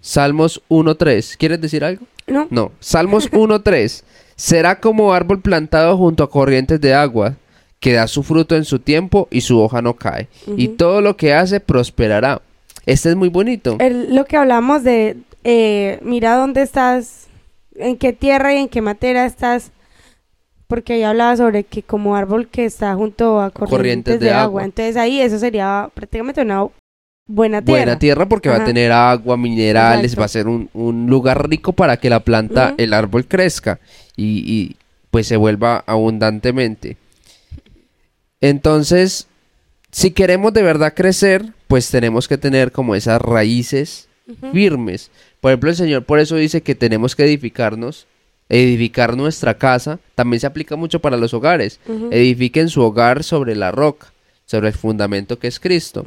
Salmos 0.02 0.62
1.3. 0.70 1.36
¿Quieres 1.38 1.62
decir 1.62 1.84
algo? 1.84 2.06
¿No? 2.28 2.48
No. 2.50 2.72
Salmos 2.80 3.32
1.3. 3.32 4.04
Será 4.36 4.80
como 4.80 5.14
árbol 5.14 5.42
plantado 5.42 5.98
junto 5.98 6.24
a 6.24 6.30
corrientes 6.30 6.82
de 6.82 6.94
agua, 6.94 7.36
que 7.80 7.94
da 7.94 8.08
su 8.08 8.24
fruto 8.24 8.56
en 8.56 8.66
su 8.66 8.80
tiempo 8.80 9.28
y 9.32 9.42
su 9.42 9.60
hoja 9.60 9.82
no 9.82 9.94
cae. 9.96 10.28
Y 10.58 10.70
todo 10.70 11.02
lo 11.02 11.18
que 11.18 11.34
hace 11.34 11.60
prosperará. 11.60 12.42
Este 12.86 13.10
es 13.10 13.16
muy 13.16 13.30
bonito. 13.30 13.78
El- 13.80 14.16
lo 14.16 14.26
que 14.26 14.38
hablamos 14.38 14.84
de, 14.84 15.18
eh, 15.44 16.00
mira 16.02 16.36
dónde 16.36 16.62
estás, 16.62 17.28
en 17.76 17.98
qué 17.98 18.14
tierra 18.14 18.54
y 18.54 18.58
en 18.58 18.70
qué 18.70 18.82
materia 18.82 19.26
estás, 19.26 19.72
porque 20.68 20.94
ahí 20.94 21.04
hablaba 21.04 21.36
sobre 21.38 21.64
que 21.64 21.84
como 21.84 22.16
árbol 22.16 22.48
que 22.48 22.66
está 22.66 22.96
junto 22.96 23.40
a 23.40 23.52
corrientes, 23.52 24.20
de, 24.20 24.32
agua. 24.32 24.64
Entonces 24.64 24.98
ahí 24.98 25.20
eso 25.22 25.38
sería 25.38 25.90
prácticamente 25.94 26.42
una 26.42 26.66
buena 27.28 27.62
tierra. 27.62 27.80
Buena 27.82 28.00
tierra 28.00 28.28
porque 28.28 28.50
va 28.50 28.58
a 28.58 28.66
tener 28.66 28.92
agua, 28.92 29.38
minerales, 29.38 30.14
Exacto. 30.14 30.20
va 30.22 30.26
a 30.26 30.30
ser 30.30 30.48
un, 30.48 30.70
un 30.74 31.08
lugar 31.08 31.48
rico 31.48 31.74
para 31.74 31.98
que 31.98 32.10
la 32.10 32.22
planta, 32.22 32.74
el 32.78 32.94
árbol 32.94 33.26
crezca 33.28 33.80
y, 34.16 34.40
y, 34.52 34.76
pues 35.12 35.28
se 35.28 35.38
vuelva 35.38 35.84
abundantemente. 35.86 36.98
Entonces, 38.42 39.28
si 39.92 40.12
queremos 40.12 40.54
de 40.54 40.62
verdad 40.62 40.94
crecer, 40.96 41.54
pues 41.68 41.90
tenemos 41.90 42.28
que 42.28 42.38
tener 42.38 42.72
como 42.72 42.96
esas 42.96 43.22
raíces 43.22 44.08
firmes. 44.52 45.12
Por 45.40 45.52
ejemplo, 45.52 45.70
el 45.70 45.76
Señor 45.76 46.06
por 46.06 46.20
eso 46.20 46.36
dice 46.36 46.62
que 46.62 46.76
tenemos 46.76 47.16
que 47.16 47.24
edificarnos, 47.24 48.08
edificar 48.50 49.16
nuestra 49.16 49.58
casa. 49.58 50.00
También 50.16 50.40
se 50.40 50.48
aplica 50.48 50.76
mucho 50.76 51.00
para 51.00 51.18
los 51.18 51.34
hogares. 51.34 51.80
Edifiquen 52.12 52.70
su 52.70 52.82
hogar 52.82 53.24
sobre 53.24 53.56
la 53.56 53.72
roca, 53.72 54.14
sobre 54.46 54.70
el 54.70 54.74
fundamento 54.74 55.40
que 55.40 55.48
es 55.48 55.60
Cristo. 55.60 56.04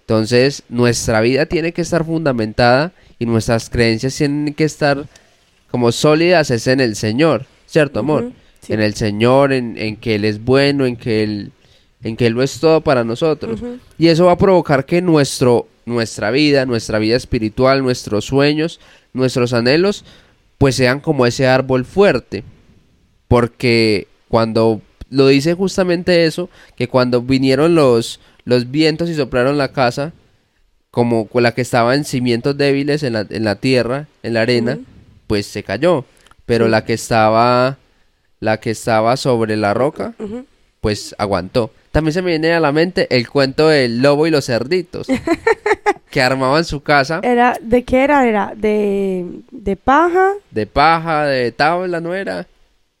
Entonces, 0.00 0.62
nuestra 0.68 1.20
vida 1.20 1.46
tiene 1.46 1.72
que 1.72 1.82
estar 1.82 2.04
fundamentada 2.04 2.92
y 3.18 3.26
nuestras 3.26 3.70
creencias 3.70 4.16
tienen 4.16 4.54
que 4.54 4.64
estar 4.64 5.06
como 5.70 5.92
sólidas 5.92 6.50
es 6.50 6.66
en 6.68 6.80
el 6.80 6.96
Señor, 6.96 7.46
¿cierto, 7.66 8.00
amor? 8.00 8.32
Sí. 8.60 8.72
En 8.72 8.80
el 8.80 8.94
Señor, 8.94 9.52
en, 9.52 9.76
en 9.76 9.96
que 9.96 10.14
Él 10.14 10.24
es 10.24 10.42
bueno, 10.42 10.86
en 10.86 10.96
que 10.96 11.22
Él, 11.22 11.52
en 12.02 12.16
que 12.16 12.26
Él 12.26 12.34
lo 12.34 12.42
es 12.42 12.58
todo 12.60 12.80
para 12.80 13.04
nosotros. 13.04 13.60
Y 13.98 14.08
eso 14.08 14.26
va 14.26 14.32
a 14.32 14.38
provocar 14.38 14.86
que 14.86 15.02
nuestro, 15.02 15.68
nuestra 15.84 16.30
vida, 16.30 16.66
nuestra 16.66 16.98
vida 16.98 17.16
espiritual, 17.16 17.82
nuestros 17.82 18.24
sueños, 18.24 18.80
nuestros 19.12 19.52
anhelos, 19.52 20.04
pues 20.58 20.74
sean 20.76 21.00
como 21.00 21.26
ese 21.26 21.46
árbol 21.46 21.84
fuerte. 21.84 22.44
Porque 23.28 24.08
cuando 24.28 24.80
lo 25.10 25.26
dice 25.26 25.54
justamente 25.54 26.26
eso, 26.26 26.48
que 26.76 26.88
cuando 26.88 27.22
vinieron 27.22 27.74
los, 27.74 28.20
los 28.44 28.70
vientos 28.70 29.08
y 29.08 29.14
soplaron 29.14 29.58
la 29.58 29.72
casa, 29.72 30.12
como 30.90 31.26
con 31.26 31.42
la 31.42 31.52
que 31.52 31.60
estaba 31.60 31.94
en 31.94 32.04
cimientos 32.04 32.56
débiles 32.56 33.02
en 33.02 33.12
la, 33.12 33.26
en 33.28 33.44
la 33.44 33.56
tierra, 33.56 34.06
en 34.22 34.34
la 34.34 34.42
arena, 34.42 34.78
pues 35.26 35.46
se 35.46 35.62
cayó. 35.62 36.04
Pero 36.46 36.68
la 36.68 36.84
que 36.84 36.94
estaba, 36.94 37.78
la 38.40 38.60
que 38.60 38.70
estaba 38.70 39.16
sobre 39.16 39.56
la 39.56 39.74
roca, 39.74 40.14
pues 40.80 41.14
aguantó. 41.18 41.70
También 41.96 42.12
se 42.12 42.20
me 42.20 42.28
viene 42.32 42.52
a 42.52 42.60
la 42.60 42.72
mente 42.72 43.06
el 43.08 43.26
cuento 43.26 43.68
del 43.68 44.02
lobo 44.02 44.26
y 44.26 44.30
los 44.30 44.44
cerditos, 44.44 45.06
que 46.10 46.20
armaban 46.20 46.66
su 46.66 46.82
casa 46.82 47.20
Era, 47.22 47.56
¿de 47.58 47.84
qué 47.84 48.04
era? 48.04 48.28
Era 48.28 48.52
de, 48.54 49.24
de 49.50 49.76
paja. 49.76 50.32
de 50.50 50.66
paja, 50.66 51.24
de 51.24 51.52
tabla, 51.52 52.02
¿no 52.02 52.14
era? 52.14 52.46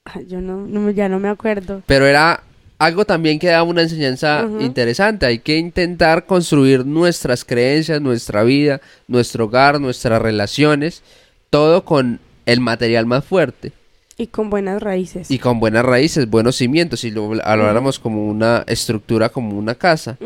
Ay, 0.06 0.24
Yo 0.26 0.40
no, 0.40 0.66
no 0.66 0.88
ya 0.92 1.10
no 1.10 1.18
me 1.18 1.28
acuerdo. 1.28 1.82
Pero 1.84 2.06
era 2.06 2.42
algo 2.78 3.04
también 3.04 3.38
que 3.38 3.48
daba 3.48 3.64
una 3.64 3.82
enseñanza 3.82 4.48
interesante. 4.60 5.26
Hay 5.26 5.40
que 5.40 5.58
intentar 5.58 6.24
construir 6.24 6.86
nuestras 6.86 7.44
creencias, 7.44 8.00
nuestra 8.00 8.44
vida, 8.44 8.80
nuestro 9.08 9.44
hogar, 9.44 9.78
nuestras 9.78 10.22
relaciones, 10.22 11.02
todo 11.50 11.84
con 11.84 12.18
el 12.46 12.60
material 12.60 13.04
más 13.04 13.26
fuerte 13.26 13.72
Y 14.18 14.28
con 14.28 14.48
buenas 14.48 14.82
raíces. 14.82 15.30
y 15.30 15.38
con 15.38 15.60
buenas 15.60 15.84
raíces, 15.84 16.28
buenos 16.30 16.56
cimientos. 16.56 17.00
Si 17.00 17.10
lo 17.10 17.32
habláramos 17.44 17.98
como 17.98 18.26
una 18.26 18.64
estructura, 18.66 19.28
como 19.28 19.58
una 19.58 19.74
casa. 19.74 20.16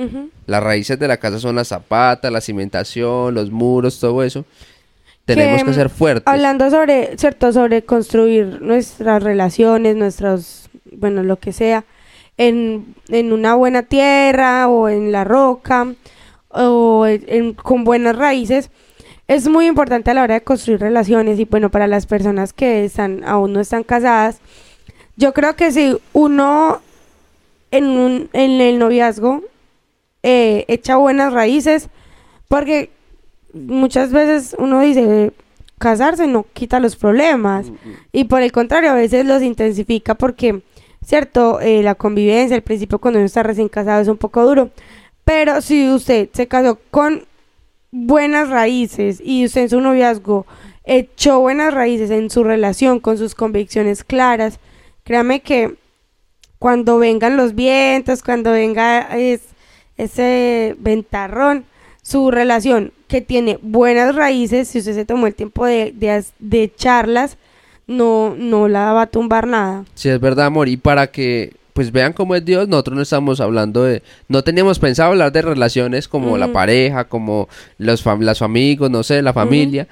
Las 0.47 0.63
raíces 0.63 0.99
de 0.99 1.09
la 1.09 1.17
casa 1.17 1.39
son 1.41 1.57
la 1.57 1.65
zapata, 1.65 2.31
la 2.31 2.41
cimentación, 2.41 3.35
los 3.35 3.51
muros, 3.51 3.99
todo 3.99 4.23
eso. 4.23 4.45
Tenemos 5.25 5.63
que, 5.65 5.71
mm, 5.71 5.75
ser 5.75 5.91
fuertes. 5.91 6.27
Hablando 6.27 6.71
sobre, 6.71 7.17
cierto, 7.19 7.53
sobre 7.53 7.83
construir 7.83 8.61
nuestras 8.63 9.23
relaciones, 9.23 9.97
nuestros, 9.97 10.71
bueno, 10.93 11.23
lo 11.23 11.37
que 11.39 11.53
sea, 11.53 11.85
en, 12.37 12.95
en 13.09 13.33
una 13.33 13.55
buena 13.55 13.83
tierra 13.83 14.69
o 14.69 14.89
en 14.89 15.13
la 15.13 15.25
roca 15.25 15.93
o 16.49 17.07
en- 17.07 17.53
con 17.55 17.85
buenas 17.85 18.17
raíces, 18.17 18.71
es 19.31 19.47
muy 19.47 19.67
importante 19.69 20.11
a 20.11 20.15
la 20.15 20.25
hora 20.25 20.35
de 20.35 20.41
construir 20.41 20.81
relaciones 20.81 21.39
y 21.39 21.45
bueno, 21.45 21.71
para 21.71 21.87
las 21.87 22.05
personas 22.05 22.53
que 22.53 22.85
están, 22.85 23.23
aún 23.23 23.53
no 23.53 23.61
están 23.61 23.85
casadas, 23.85 24.41
yo 25.15 25.33
creo 25.33 25.55
que 25.55 25.71
si 25.71 25.97
uno 26.13 26.81
en, 27.71 27.85
un, 27.85 28.29
en 28.33 28.61
el 28.61 28.81
noviazgo 28.81 29.45
eh, 30.25 30.65
echa 30.67 30.97
buenas 30.97 31.33
raíces, 31.33 31.91
porque 32.49 32.91
muchas 33.55 34.11
veces 34.11 34.57
uno 34.59 34.81
dice, 34.81 35.33
casarse 35.79 36.27
no 36.27 36.45
quita 36.53 36.81
los 36.81 36.97
problemas. 36.97 37.67
Y 38.11 38.25
por 38.25 38.43
el 38.43 38.51
contrario, 38.51 38.91
a 38.91 38.95
veces 38.95 39.25
los 39.25 39.43
intensifica 39.43 40.17
porque, 40.17 40.61
cierto, 41.07 41.61
Eh, 41.61 41.85
la 41.85 41.95
convivencia, 41.95 42.57
al 42.57 42.63
principio 42.63 42.99
cuando 42.99 43.21
uno 43.21 43.27
está 43.27 43.45
recién 43.45 43.69
casado 43.69 44.03
es 44.03 44.09
un 44.09 44.17
poco 44.17 44.45
duro. 44.45 44.71
Pero 45.25 45.61
si 45.61 45.89
usted 45.89 46.31
se 46.33 46.49
casó 46.49 46.81
con 46.91 47.30
buenas 47.93 48.49
raíces 48.49 49.21
y 49.25 49.45
usted 49.45 49.63
en 49.63 49.69
su 49.71 49.81
noviazgo 49.81 50.47
echó 50.85 51.41
buenas 51.41 51.75
raíces 51.75 52.11
en 52.11 52.31
su 52.31 52.45
relación 52.45 53.01
con 53.01 53.19
sus 53.19 53.35
convicciones 53.35 54.05
claras, 54.05 54.59
créame 55.05 55.41
que 55.41 55.75
cuando 56.59 56.99
vengan 56.99 57.37
los 57.37 57.55
vientos, 57.55 58.23
cuando 58.23 58.53
venga 58.53 59.01
es- 59.19 59.43
ese 59.97 60.77
ventarrón, 60.79 61.65
su 62.03 62.31
relación 62.31 62.93
que 63.09 63.21
tiene 63.21 63.59
buenas 63.63 64.15
raíces, 64.15 64.69
si 64.69 64.79
usted 64.79 64.95
se 64.95 65.05
tomó 65.05 65.27
el 65.27 65.35
tiempo 65.35 65.67
de, 65.67 65.93
de, 65.95 66.25
de 66.39 66.63
echarlas, 66.63 67.37
no, 67.87 68.35
no 68.37 68.69
la 68.69 68.93
va 68.93 69.03
a 69.03 69.07
tumbar 69.07 69.47
nada. 69.47 69.85
Sí, 69.95 70.09
es 70.09 70.21
verdad, 70.21 70.47
amor. 70.47 70.69
Y 70.69 70.77
para 70.77 71.09
que 71.09 71.53
pues 71.73 71.93
vean 71.93 72.12
cómo 72.12 72.35
es 72.35 72.45
Dios, 72.45 72.69
nosotros 72.69 72.97
no 72.97 73.03
estamos 73.03 73.41
hablando 73.41 73.85
de... 73.85 74.03
No 74.29 74.43
teníamos 74.45 74.79
pensado 74.79 75.11
hablar 75.11 75.33
de 75.33 75.43
relaciones 75.43 76.09
como 76.09 76.37
la 76.37 76.53
pareja, 76.53 77.05
como 77.05 77.49
los, 77.79 78.05
fam- 78.05 78.21
los 78.23 78.43
amigos, 78.43 78.91
no 78.91 79.03
sé, 79.03 79.23
la 79.23 79.33
familia. 79.33 79.87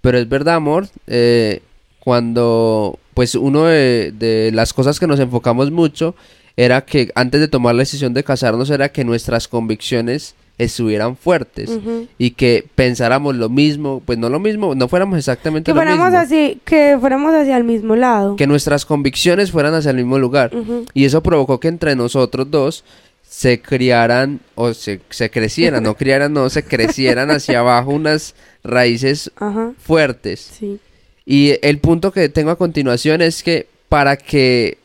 Pero 0.00 0.18
es 0.18 0.28
verdad, 0.28 0.54
amor, 0.56 0.88
eh, 1.06 1.60
cuando 2.00 2.98
pues 3.14 3.34
uno 3.34 3.64
de, 3.64 4.12
de 4.12 4.50
las 4.52 4.72
cosas 4.72 5.00
que 5.00 5.06
nos 5.06 5.20
enfocamos 5.20 5.70
mucho 5.70 6.14
era 6.56 6.84
que 6.84 7.10
antes 7.14 7.40
de 7.40 7.48
tomar 7.48 7.74
la 7.74 7.80
decisión 7.80 8.12
de 8.14 8.22
casarnos 8.24 8.70
era 8.70 8.90
que 8.90 9.04
nuestras 9.04 9.48
convicciones 9.48 10.34
estuvieran 10.58 11.16
fuertes 11.16 11.70
y 12.16 12.30
que 12.32 12.64
pensáramos 12.74 13.34
lo 13.34 13.48
mismo, 13.48 14.02
pues 14.04 14.18
no 14.18 14.28
lo 14.28 14.38
mismo, 14.38 14.74
no 14.74 14.88
fuéramos 14.88 15.18
exactamente 15.18 15.70
Que 15.70 15.74
lo 15.74 15.80
fuéramos 15.80 16.10
mismo, 16.10 16.18
así, 16.18 16.60
que 16.64 16.96
fuéramos 17.00 17.34
hacia 17.34 17.56
el 17.56 17.64
mismo 17.64 17.96
lado. 17.96 18.36
que 18.36 18.46
nuestras 18.46 18.86
convicciones 18.86 19.50
fueran 19.50 19.74
hacia 19.74 19.90
el 19.90 19.96
mismo 19.96 20.18
lugar. 20.18 20.52
Y 20.92 21.04
eso 21.04 21.22
provocó 21.22 21.58
que 21.58 21.68
entre 21.68 21.96
nosotros 21.96 22.50
dos 22.50 22.84
se 23.28 23.60
criaran 23.60 24.40
o 24.54 24.74
se, 24.74 25.00
se 25.10 25.30
crecieran, 25.30 25.82
no 25.82 25.94
criaran, 25.96 26.32
no, 26.32 26.48
se 26.50 26.62
crecieran 26.62 27.30
hacia 27.30 27.60
abajo 27.60 27.90
unas 27.90 28.34
raíces 28.62 29.30
fuertes. 29.78 30.50
sí. 30.58 30.78
Y 31.26 31.54
el 31.62 31.78
punto 31.78 32.12
que 32.12 32.28
tengo 32.28 32.50
a 32.50 32.56
continuación 32.56 33.22
es 33.22 33.42
que 33.42 33.66
para 33.88 34.18
que 34.18 34.76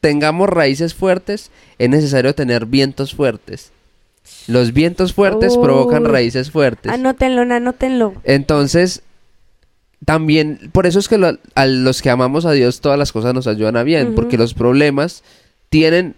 tengamos 0.00 0.48
raíces 0.48 0.94
fuertes 0.94 1.50
es 1.78 1.88
necesario 1.90 2.34
tener 2.34 2.66
vientos 2.66 3.14
fuertes. 3.14 3.72
Los 4.46 4.72
vientos 4.72 5.14
fuertes 5.14 5.56
provocan 5.56 6.04
raíces 6.04 6.50
fuertes. 6.50 6.92
Anótenlo, 6.92 7.42
anótenlo. 7.42 8.14
Entonces, 8.24 9.02
también, 10.04 10.70
por 10.72 10.86
eso 10.86 10.98
es 10.98 11.08
que 11.08 11.18
lo- 11.18 11.38
a 11.54 11.66
los 11.66 12.02
que 12.02 12.10
amamos 12.10 12.44
a 12.46 12.52
Dios 12.52 12.80
todas 12.80 12.98
las 12.98 13.12
cosas 13.12 13.34
nos 13.34 13.46
ayudan 13.46 13.76
a 13.76 13.82
bien, 13.82 14.14
porque 14.14 14.38
los 14.38 14.54
problemas 14.54 15.22
tienen 15.70 16.14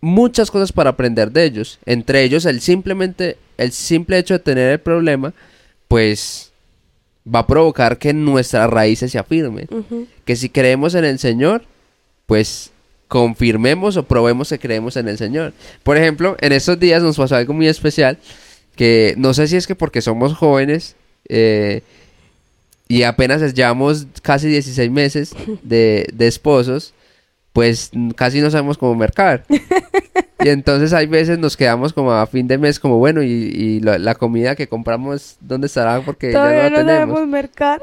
muchas 0.00 0.50
cosas 0.50 0.72
para 0.72 0.90
aprender 0.90 1.30
de 1.32 1.44
ellos. 1.44 1.78
Entre 1.84 2.22
ellos, 2.22 2.46
el 2.46 2.60
simplemente, 2.60 3.36
el 3.58 3.72
simple 3.72 4.18
hecho 4.18 4.34
de 4.34 4.40
tener 4.40 4.70
el 4.72 4.80
problema, 4.80 5.34
pues 5.88 6.52
va 7.32 7.40
a 7.40 7.46
provocar 7.46 7.98
que 7.98 8.12
nuestras 8.14 8.70
raíces 8.70 9.12
se 9.12 9.18
afirmen. 9.18 9.68
Que 10.24 10.36
si 10.36 10.48
creemos 10.48 10.94
en 10.94 11.04
el 11.04 11.18
Señor, 11.18 11.64
pues 12.26 12.70
confirmemos 13.08 13.96
o 13.96 14.04
probemos 14.04 14.50
que 14.50 14.58
creemos 14.58 14.96
en 14.96 15.08
el 15.08 15.18
Señor. 15.18 15.52
Por 15.82 15.96
ejemplo, 15.96 16.36
en 16.40 16.52
estos 16.52 16.78
días 16.78 17.02
nos 17.02 17.16
pasó 17.16 17.36
algo 17.36 17.54
muy 17.54 17.66
especial, 17.66 18.18
que 18.76 19.14
no 19.16 19.34
sé 19.34 19.48
si 19.48 19.56
es 19.56 19.66
que 19.66 19.74
porque 19.74 20.02
somos 20.02 20.34
jóvenes 20.34 20.94
eh, 21.28 21.82
y 22.86 23.02
apenas 23.02 23.54
llevamos 23.54 24.06
casi 24.22 24.48
16 24.48 24.90
meses 24.90 25.34
de, 25.62 26.06
de 26.12 26.26
esposos, 26.26 26.94
pues 27.52 27.90
casi 28.14 28.40
no 28.40 28.50
sabemos 28.50 28.78
cómo 28.78 28.94
mercar. 28.94 29.44
Y 30.40 30.50
entonces 30.50 30.92
hay 30.92 31.06
veces 31.06 31.38
nos 31.38 31.56
quedamos 31.56 31.92
como 31.92 32.12
a 32.12 32.24
fin 32.28 32.46
de 32.46 32.58
mes 32.58 32.78
como 32.78 32.98
bueno 32.98 33.22
y, 33.24 33.26
y 33.26 33.80
la, 33.80 33.98
la 33.98 34.14
comida 34.14 34.54
que 34.54 34.68
compramos 34.68 35.36
dónde 35.40 35.66
estará 35.66 36.00
porque 36.00 36.32
ya 36.32 36.38
no 36.38 36.50
la 36.50 36.70
no 36.70 36.76
tenemos. 36.76 37.26
mercar. 37.26 37.82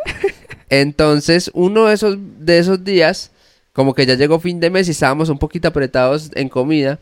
Entonces, 0.70 1.52
uno 1.54 1.88
de 1.88 1.94
esos, 1.96 2.18
de 2.40 2.60
esos 2.60 2.84
días, 2.84 3.32
como 3.76 3.94
que 3.94 4.06
ya 4.06 4.16
llegó 4.16 4.40
fin 4.40 4.62
de 4.62 4.70
mes 4.70 4.88
y 4.88 4.92
estábamos 4.92 5.28
un 5.28 5.38
poquito 5.38 5.68
apretados 5.68 6.32
en 6.34 6.48
comida. 6.48 6.98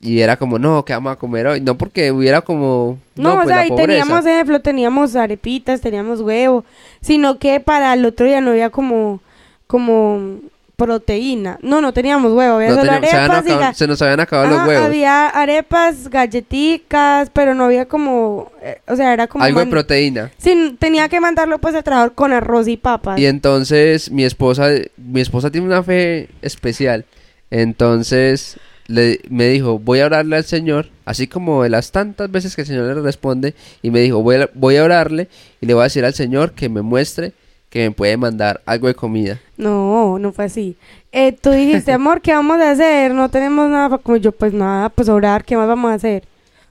Y 0.00 0.20
era 0.20 0.36
como, 0.38 0.58
no, 0.58 0.82
¿qué 0.84 0.94
vamos 0.94 1.12
a 1.12 1.16
comer 1.16 1.46
hoy? 1.46 1.60
No 1.60 1.76
porque 1.76 2.10
hubiera 2.10 2.40
como... 2.40 2.98
No, 3.16 3.34
o 3.34 3.36
pues, 3.36 3.48
sea, 3.48 3.56
la 3.58 3.66
y 3.66 3.68
pobreza. 3.68 3.88
teníamos 3.88 4.26
ejemplo, 4.26 4.60
teníamos 4.60 5.14
arepitas, 5.14 5.82
teníamos 5.82 6.22
huevo, 6.22 6.64
sino 7.02 7.38
que 7.38 7.60
para 7.60 7.92
el 7.92 8.04
otro 8.06 8.24
día 8.24 8.40
no 8.40 8.52
había 8.52 8.70
como, 8.70 9.20
como 9.66 10.40
proteína. 10.76 11.58
No, 11.62 11.80
no 11.80 11.92
teníamos 11.92 12.32
huevo, 12.32 12.56
había 12.56 12.70
No 12.70 12.74
solo 12.76 12.84
teníamos- 12.92 13.10
se, 13.10 13.16
habían 13.16 13.30
arepas 13.30 13.46
y 13.46 13.50
acabado- 13.52 13.72
ga- 13.72 13.74
se 13.76 13.86
nos 13.86 14.02
habían 14.02 14.20
acabado 14.20 14.50
los 14.56 14.66
huevos. 14.68 14.84
Había 14.86 15.28
arepas, 15.28 16.08
galletitas, 16.10 17.30
pero 17.32 17.54
no 17.54 17.64
había 17.64 17.86
como, 17.86 18.50
eh, 18.62 18.80
o 18.88 18.96
sea, 18.96 19.12
era 19.12 19.26
como... 19.26 19.44
Algo 19.44 19.60
de 19.60 19.66
proteína. 19.66 20.30
Sí, 20.38 20.76
tenía 20.78 21.08
que 21.08 21.20
mandarlo 21.20 21.58
pues 21.58 21.74
al 21.74 21.84
trabajo 21.84 22.12
con 22.14 22.32
arroz 22.32 22.68
y 22.68 22.76
papas. 22.76 23.18
Y 23.18 23.26
entonces 23.26 24.10
mi 24.10 24.24
esposa, 24.24 24.68
mi 24.96 25.20
esposa 25.20 25.50
tiene 25.50 25.66
una 25.66 25.82
fe 25.82 26.28
especial. 26.42 27.04
Entonces 27.50 28.58
le, 28.86 29.20
me 29.30 29.48
dijo, 29.48 29.78
voy 29.78 30.00
a 30.00 30.06
orarle 30.06 30.36
al 30.36 30.44
Señor, 30.44 30.90
así 31.04 31.26
como 31.26 31.62
de 31.62 31.70
las 31.70 31.92
tantas 31.92 32.30
veces 32.30 32.54
que 32.54 32.62
el 32.62 32.66
Señor 32.66 32.84
le 32.94 33.00
responde, 33.00 33.54
y 33.80 33.90
me 33.90 34.00
dijo, 34.00 34.22
voy 34.22 34.36
a, 34.36 34.50
voy 34.54 34.76
a 34.76 34.84
orarle 34.84 35.28
y 35.60 35.66
le 35.66 35.72
voy 35.74 35.82
a 35.82 35.84
decir 35.84 36.04
al 36.04 36.14
Señor 36.14 36.52
que 36.52 36.68
me 36.68 36.82
muestre 36.82 37.32
que 37.74 37.88
me 37.88 37.90
puede 37.90 38.16
mandar 38.16 38.60
algo 38.66 38.86
de 38.86 38.94
comida. 38.94 39.40
No, 39.56 40.16
no 40.20 40.30
fue 40.30 40.44
así. 40.44 40.76
Eh, 41.10 41.32
tú 41.32 41.50
dijiste, 41.50 41.90
amor, 41.92 42.20
¿qué 42.20 42.32
vamos 42.32 42.60
a 42.60 42.70
hacer? 42.70 43.12
No 43.12 43.28
tenemos 43.28 43.68
nada 43.68 43.88
para 43.88 44.00
comer. 44.00 44.20
Yo, 44.20 44.30
pues 44.30 44.52
nada, 44.52 44.90
pues 44.90 45.08
orar, 45.08 45.44
¿qué 45.44 45.56
más 45.56 45.66
vamos 45.66 45.90
a 45.90 45.94
hacer? 45.94 46.22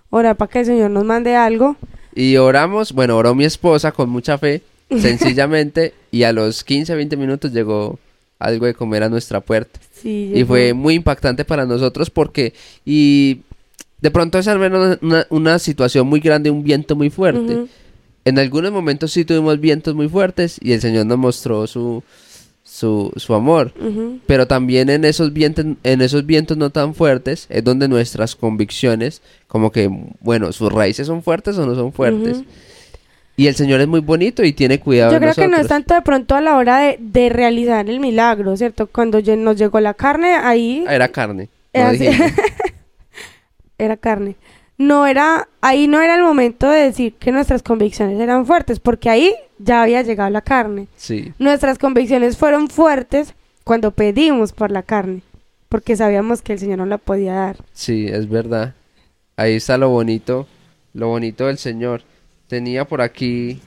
Orar 0.10 0.38
para 0.38 0.50
que 0.50 0.60
el 0.62 0.66
Señor 0.66 0.92
nos 0.92 1.04
mande 1.04 1.36
algo. 1.36 1.76
Y 2.16 2.38
oramos, 2.38 2.94
bueno, 2.94 3.18
oró 3.18 3.36
mi 3.36 3.44
esposa 3.44 3.92
con 3.92 4.10
mucha 4.10 4.38
fe, 4.38 4.62
sencillamente, 4.90 5.94
y 6.10 6.24
a 6.24 6.32
los 6.32 6.64
15, 6.64 6.96
20 6.96 7.18
minutos 7.18 7.52
llegó 7.52 8.00
algo 8.40 8.66
de 8.66 8.74
comer 8.74 9.04
a 9.04 9.10
nuestra 9.10 9.42
puerta. 9.42 9.82
Sí, 9.92 10.32
Y 10.34 10.46
fue 10.46 10.74
muy 10.74 10.94
impactante 10.94 11.44
para 11.44 11.66
nosotros 11.66 12.10
porque, 12.10 12.54
y 12.86 13.42
de 14.00 14.10
pronto 14.10 14.40
es 14.40 14.48
al 14.48 14.58
menos 14.58 15.00
una, 15.02 15.28
una 15.30 15.60
situación 15.60 16.08
muy 16.08 16.22
grande, 16.22 16.50
un 16.50 16.64
viento 16.64 16.96
muy 16.96 17.10
fuerte. 17.10 17.56
Ujú. 17.56 17.68
En 18.26 18.40
algunos 18.40 18.72
momentos 18.72 19.12
sí 19.12 19.26
tuvimos 19.26 19.60
vientos 19.60 19.96
muy 19.96 20.08
fuertes 20.08 20.58
y 20.62 20.72
el 20.74 20.82
Señor 20.82 21.06
nos 21.06 21.18
mostró 21.18 21.68
su, 21.68 22.04
su, 22.64 23.12
su 23.18 23.34
amor. 23.34 23.74
Pero 24.26 24.48
también 24.48 24.90
en 24.90 25.04
esos 25.06 25.34
vientos, 25.34 25.66
en 25.84 26.02
esos 26.02 26.26
vientos 26.26 26.58
no 26.58 26.70
tan 26.70 26.96
fuertes 26.96 27.48
es 27.50 27.64
donde 27.64 27.88
nuestras 27.88 28.36
convicciones, 28.36 29.22
como 29.48 29.72
que, 29.72 29.90
bueno, 30.22 30.52
sus 30.54 30.72
raíces 30.72 31.08
son 31.08 31.22
fuertes 31.22 31.58
o 31.58 31.66
no 31.66 31.76
son 31.76 31.92
fuertes. 31.92 32.44
Y 33.36 33.48
el 33.48 33.56
Señor 33.56 33.82
es 33.82 33.88
muy 33.88 34.00
bonito 34.00 34.44
y 34.44 34.54
tiene 34.54 34.80
cuidado 34.80 35.12
Yo 35.12 35.20
creo 35.20 35.34
que 35.34 35.48
no 35.48 35.58
es 35.58 35.68
tanto 35.68 35.96
de 35.96 36.02
pronto 36.04 36.36
a 36.36 36.42
la 36.42 36.56
hora 36.56 36.80
de, 36.80 36.98
de 37.02 37.30
realizar 37.30 37.90
el 37.90 38.00
milagro, 38.00 38.56
¿cierto? 38.56 38.88
Cuando 38.88 39.22
nos 39.22 39.58
llegó 39.58 39.80
la 39.80 39.96
carne, 39.96 40.36
ahí 40.36 40.86
Ah, 40.88 40.96
Era 40.96 41.08
carne. 41.10 41.50
era 43.78 43.98
carne. 43.98 44.36
No 44.78 45.06
era, 45.06 45.48
ahí 45.62 45.88
no 45.88 46.02
era 46.02 46.16
el 46.16 46.24
momento 46.24 46.70
de 46.70 46.84
decir 46.84 47.14
que 47.16 47.32
nuestras 47.32 47.62
convicciones 47.62 48.20
eran 48.20 48.46
fuertes, 48.46 48.80
porque 48.80 49.10
ahí 49.10 49.34
ya 49.60 49.84
había 49.84 50.02
llegado 50.02 50.30
la 50.30 50.42
carne. 50.42 50.88
Sí. 50.96 51.32
Nuestras 51.40 51.78
convicciones 51.78 52.38
fueron 52.38 52.70
fuertes 52.70 53.34
cuando 53.64 53.92
pedimos 53.92 54.52
por 54.52 54.72
la 54.72 54.84
carne, 54.84 55.22
porque 55.70 55.96
sabíamos 55.96 56.42
que 56.42 56.54
el 56.54 56.60
Señor 56.60 56.80
no 56.80 56.86
la 56.86 56.98
podía 56.98 57.34
dar. 57.34 57.58
Sí, 57.74 58.08
es 58.08 58.28
verdad. 58.28 58.74
Ahí 59.36 59.56
está 59.56 59.78
lo 59.78 59.90
bonito, 59.90 60.48
lo 60.94 61.08
bonito 61.10 61.48
del 61.48 61.58
Señor. 61.58 62.02
Tenía 62.48 62.86
por 62.86 63.02
aquí, 63.02 63.60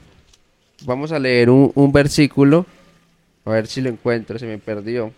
vamos 0.85 1.11
a 1.11 1.19
leer 1.19 1.49
un, 1.49 1.71
un 1.73 1.91
versículo, 1.91 2.65
a 3.45 3.51
ver 3.51 3.67
si 3.67 3.81
lo 3.81 3.89
encuentro, 3.89 4.37
se 4.37 4.45
me 4.45 4.57
perdió. 4.57 5.11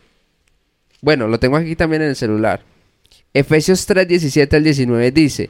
Bueno, 1.01 1.27
lo 1.27 1.39
tengo 1.39 1.57
aquí 1.57 1.75
también 1.75 2.03
en 2.03 2.09
el 2.09 2.15
celular. 2.15 2.61
Efesios 3.33 3.85
3, 3.85 4.07
17 4.07 4.55
al 4.55 4.63
19 4.63 5.11
dice, 5.11 5.49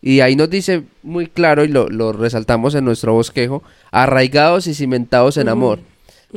Y 0.00 0.20
ahí 0.20 0.36
nos 0.36 0.48
dice 0.48 0.84
muy 1.02 1.26
claro, 1.26 1.64
y 1.64 1.68
lo, 1.68 1.88
lo 1.88 2.12
resaltamos 2.12 2.74
en 2.74 2.84
nuestro 2.84 3.14
bosquejo, 3.14 3.62
arraigados 3.90 4.66
y 4.66 4.74
cimentados 4.74 5.36
en 5.36 5.48
amor. 5.48 5.80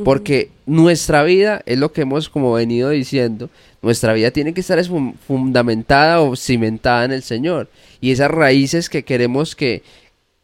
Porque 0.04 0.48
nuestra 0.64 1.22
vida, 1.22 1.60
es 1.66 1.78
lo 1.78 1.92
que 1.92 2.00
hemos 2.02 2.28
como 2.30 2.54
venido 2.54 2.88
diciendo, 2.88 3.50
nuestra 3.82 4.14
vida 4.14 4.30
tiene 4.30 4.54
que 4.54 4.62
estar 4.62 4.78
es 4.78 4.88
fun- 4.88 5.14
fundamentada 5.26 6.20
o 6.22 6.34
cimentada 6.34 7.04
en 7.04 7.12
el 7.12 7.22
Señor. 7.22 7.68
Y 8.00 8.10
esas 8.10 8.30
raíces 8.30 8.88
que 8.88 9.04
queremos 9.04 9.54
que, 9.54 9.82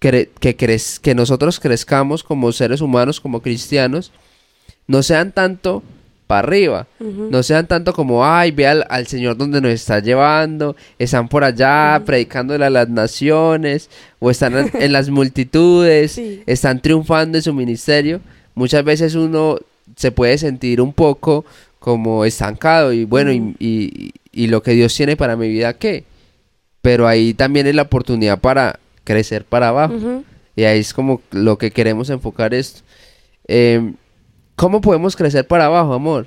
que, 0.01 0.29
crez- 0.57 0.99
que 1.01 1.15
nosotros 1.15 1.61
crezcamos 1.61 2.23
como 2.23 2.53
seres 2.53 2.83
humanos, 2.83 3.21
como 3.21 3.41
cristianos, 3.41 4.13
no 4.87 5.03
sean 5.03 5.33
tanto 5.33 5.83
para 6.29 6.47
arriba, 6.47 6.87
no 7.01 7.43
sean 7.43 7.67
tanto 7.67 7.93
como, 7.93 8.25
ay, 8.25 8.53
ve 8.53 8.69
al, 8.69 8.85
al 8.89 9.07
Señor 9.09 9.37
donde 9.37 9.61
nos 9.61 9.73
está 9.73 9.99
llevando, 9.99 10.77
están 10.99 11.29
por 11.29 11.43
allá 11.43 12.01
predicándole 12.07 12.65
a 12.67 12.71
las 12.71 12.89
naciones, 12.89 13.91
o 14.21 14.31
están 14.31 14.57
en, 14.57 14.71
en 14.81 14.93
las 14.93 15.09
multitudes, 15.19 16.13
Sí. 16.13 16.43
están 16.47 16.81
triunfando 16.81 17.39
en 17.39 17.43
su 17.43 17.53
ministerio. 17.53 18.21
Muchas 18.55 18.85
veces 18.85 19.15
uno 19.17 19.59
se 19.97 20.13
puede 20.13 20.39
sentir 20.39 20.81
un 20.81 20.93
poco 20.93 21.45
como 21.81 22.25
estancado 22.25 22.93
y 22.93 23.05
bueno, 23.05 23.33
y- 23.33 23.57
y, 23.59 24.13
y 24.31 24.47
lo 24.49 24.63
que 24.63 24.73
Dios 24.73 24.95
tiene 24.95 25.17
para 25.17 25.35
mi 25.37 25.49
vida, 25.49 25.73
¿qué? 25.73 26.05
Pero 26.83 27.09
ahí 27.09 27.35
también 27.35 27.67
es 27.67 27.75
la 27.75 27.83
oportunidad 27.83 28.39
para 28.39 28.79
crecer 29.05 29.45
para 29.45 29.69
abajo. 29.69 30.23
Y 30.55 30.65
ahí 30.65 30.81
es 30.81 30.93
como 30.93 31.23
lo 31.31 31.57
que 31.57 31.71
queremos 31.71 32.11
enfocar 32.11 32.53
esto. 32.53 32.81
Em, 33.47 33.95
¿Cómo 34.59 34.81
podemos 34.81 35.15
crecer 35.15 35.47
para 35.47 35.67
abajo, 35.67 35.95
amor? 35.95 36.27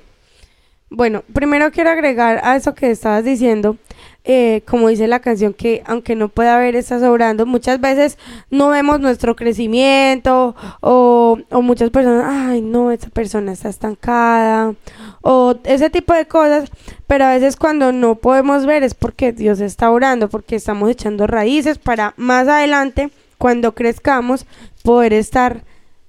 Bueno, 0.88 1.22
primero 1.34 1.70
quiero 1.70 1.90
agregar 1.90 2.40
a 2.42 2.56
eso 2.56 2.74
que 2.74 2.90
estabas 2.90 3.24
diciendo, 3.24 3.76
eh, 4.24 4.62
como 4.66 4.88
dice 4.88 5.06
la 5.06 5.20
canción, 5.20 5.52
que 5.52 5.82
aunque 5.84 6.16
no 6.16 6.30
pueda 6.30 6.56
haber, 6.56 6.74
está 6.74 6.98
sobrando, 6.98 7.44
muchas 7.44 7.78
veces 7.78 8.16
no 8.48 8.70
vemos 8.70 9.00
nuestro 9.00 9.36
crecimiento 9.36 10.56
o, 10.80 11.40
o 11.50 11.60
muchas 11.60 11.90
personas, 11.90 12.24
ay 12.26 12.62
no, 12.62 12.90
esa 12.90 13.10
persona 13.10 13.52
está 13.52 13.68
estancada 13.68 14.74
o 15.20 15.56
ese 15.64 15.90
tipo 15.90 16.14
de 16.14 16.24
cosas, 16.24 16.70
pero 17.06 17.26
a 17.26 17.34
veces 17.34 17.56
cuando 17.56 17.92
no 17.92 18.14
podemos 18.14 18.64
ver 18.64 18.82
es 18.82 18.94
porque 18.94 19.32
Dios 19.32 19.60
está 19.60 19.90
orando, 19.90 20.30
porque 20.30 20.56
estamos 20.56 20.88
echando 20.88 21.26
raíces 21.26 21.76
para 21.76 22.14
más 22.16 22.48
adelante, 22.48 23.10
cuando 23.36 23.74
crezcamos, 23.74 24.46
poder 24.82 25.12
estar 25.12 25.64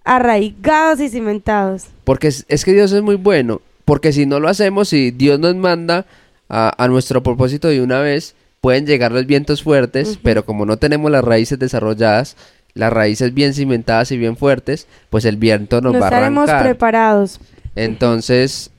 arraigados 0.06 1.02
y 1.02 1.10
cimentados. 1.10 1.93
Porque 2.04 2.28
es, 2.28 2.46
es 2.48 2.66
que 2.66 2.74
Dios 2.74 2.92
es 2.92 3.02
muy 3.02 3.16
bueno. 3.16 3.62
Porque 3.86 4.14
si 4.14 4.26
no 4.26 4.40
lo 4.40 4.48
hacemos, 4.48 4.90
si 4.90 5.12
Dios 5.12 5.40
nos 5.40 5.56
manda 5.56 6.06
a, 6.50 6.84
a 6.84 6.88
nuestro 6.88 7.22
propósito 7.24 7.68
de 7.68 7.82
una 7.82 8.00
vez, 8.00 8.36
pueden 8.62 8.86
llegar 8.86 9.12
los 9.12 9.26
vientos 9.26 9.62
fuertes, 9.62 10.18
pero 10.24 10.46
como 10.46 10.66
no 10.66 10.78
tenemos 10.78 11.12
las 11.12 11.24
raíces 11.24 11.60
desarrolladas, 11.60 12.38
las 12.74 12.94
raíces 12.94 13.34
bien 13.34 13.54
cimentadas 13.54 14.12
y 14.12 14.18
bien 14.18 14.38
fuertes, 14.38 14.88
pues 15.10 15.26
el 15.26 15.38
viento 15.38 15.82
nos 15.82 15.94
no 15.94 16.00
va 16.00 16.06
a 16.06 16.10
estaremos 16.10 16.50
arrancar. 16.50 16.64
preparados. 16.72 17.40
Entonces, 17.76 18.72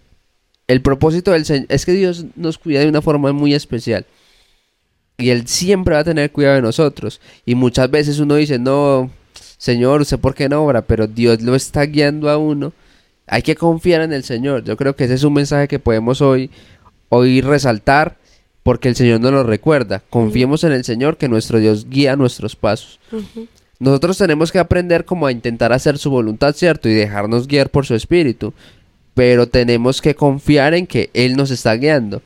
el 0.66 0.80
propósito 0.80 1.32
del 1.32 1.44
Señor 1.44 1.66
es 1.68 1.84
que 1.84 1.92
Dios 1.92 2.24
nos 2.36 2.58
cuida 2.58 2.80
de 2.80 2.88
una 2.88 3.02
forma 3.02 3.32
muy 3.32 3.54
especial. 3.54 4.06
Y 5.18 5.30
Él 5.30 5.46
siempre 5.46 5.94
va 5.94 6.00
a 6.00 6.04
tener 6.04 6.32
cuidado 6.32 6.56
de 6.56 6.62
nosotros. 6.62 7.20
Y 7.44 7.54
muchas 7.54 7.90
veces 7.90 8.18
uno 8.18 8.34
dice, 8.36 8.58
no, 8.58 9.10
Señor, 9.58 10.00
¿usted 10.00 10.18
por 10.18 10.34
qué 10.34 10.48
no 10.48 10.64
obra? 10.64 10.82
Pero 10.82 11.06
Dios 11.06 11.42
lo 11.42 11.54
está 11.54 11.84
guiando 11.84 12.30
a 12.30 12.36
uno. 12.36 12.72
Hay 13.26 13.42
que 13.42 13.54
confiar 13.54 14.02
en 14.02 14.12
el 14.12 14.24
Señor. 14.24 14.64
Yo 14.64 14.76
creo 14.76 14.94
que 14.96 15.04
ese 15.04 15.14
es 15.14 15.24
un 15.24 15.32
mensaje 15.32 15.68
que 15.68 15.78
podemos 15.78 16.20
hoy, 16.20 16.50
hoy 17.08 17.40
resaltar. 17.40 18.16
porque 18.64 18.88
el 18.88 18.96
Señor 18.96 19.20
nos 19.20 19.30
lo 19.30 19.44
recuerda. 19.44 20.02
Confiemos 20.10 20.64
en 20.64 20.72
el 20.72 20.84
Señor 20.84 21.18
que 21.18 21.28
nuestro 21.28 21.60
Dios 21.60 21.88
guía 21.88 22.16
nuestros 22.16 22.56
pasos. 22.56 22.98
Nosotros 23.78 24.16
tenemos 24.16 24.50
que 24.50 24.58
aprender 24.58 25.04
como 25.04 25.26
a 25.26 25.32
intentar 25.32 25.72
hacer 25.72 25.98
su 25.98 26.10
voluntad, 26.10 26.54
¿cierto? 26.54 26.88
Y 26.88 26.94
dejarnos 26.94 27.46
guiar 27.46 27.68
por 27.68 27.84
su 27.84 27.94
espíritu. 27.94 28.54
Pero 29.12 29.46
tenemos 29.48 30.00
que 30.00 30.14
confiar 30.14 30.72
en 30.72 30.86
que 30.86 31.10
Él 31.12 31.36
nos 31.36 31.50
está 31.50 31.74
guiando. 31.74 32.22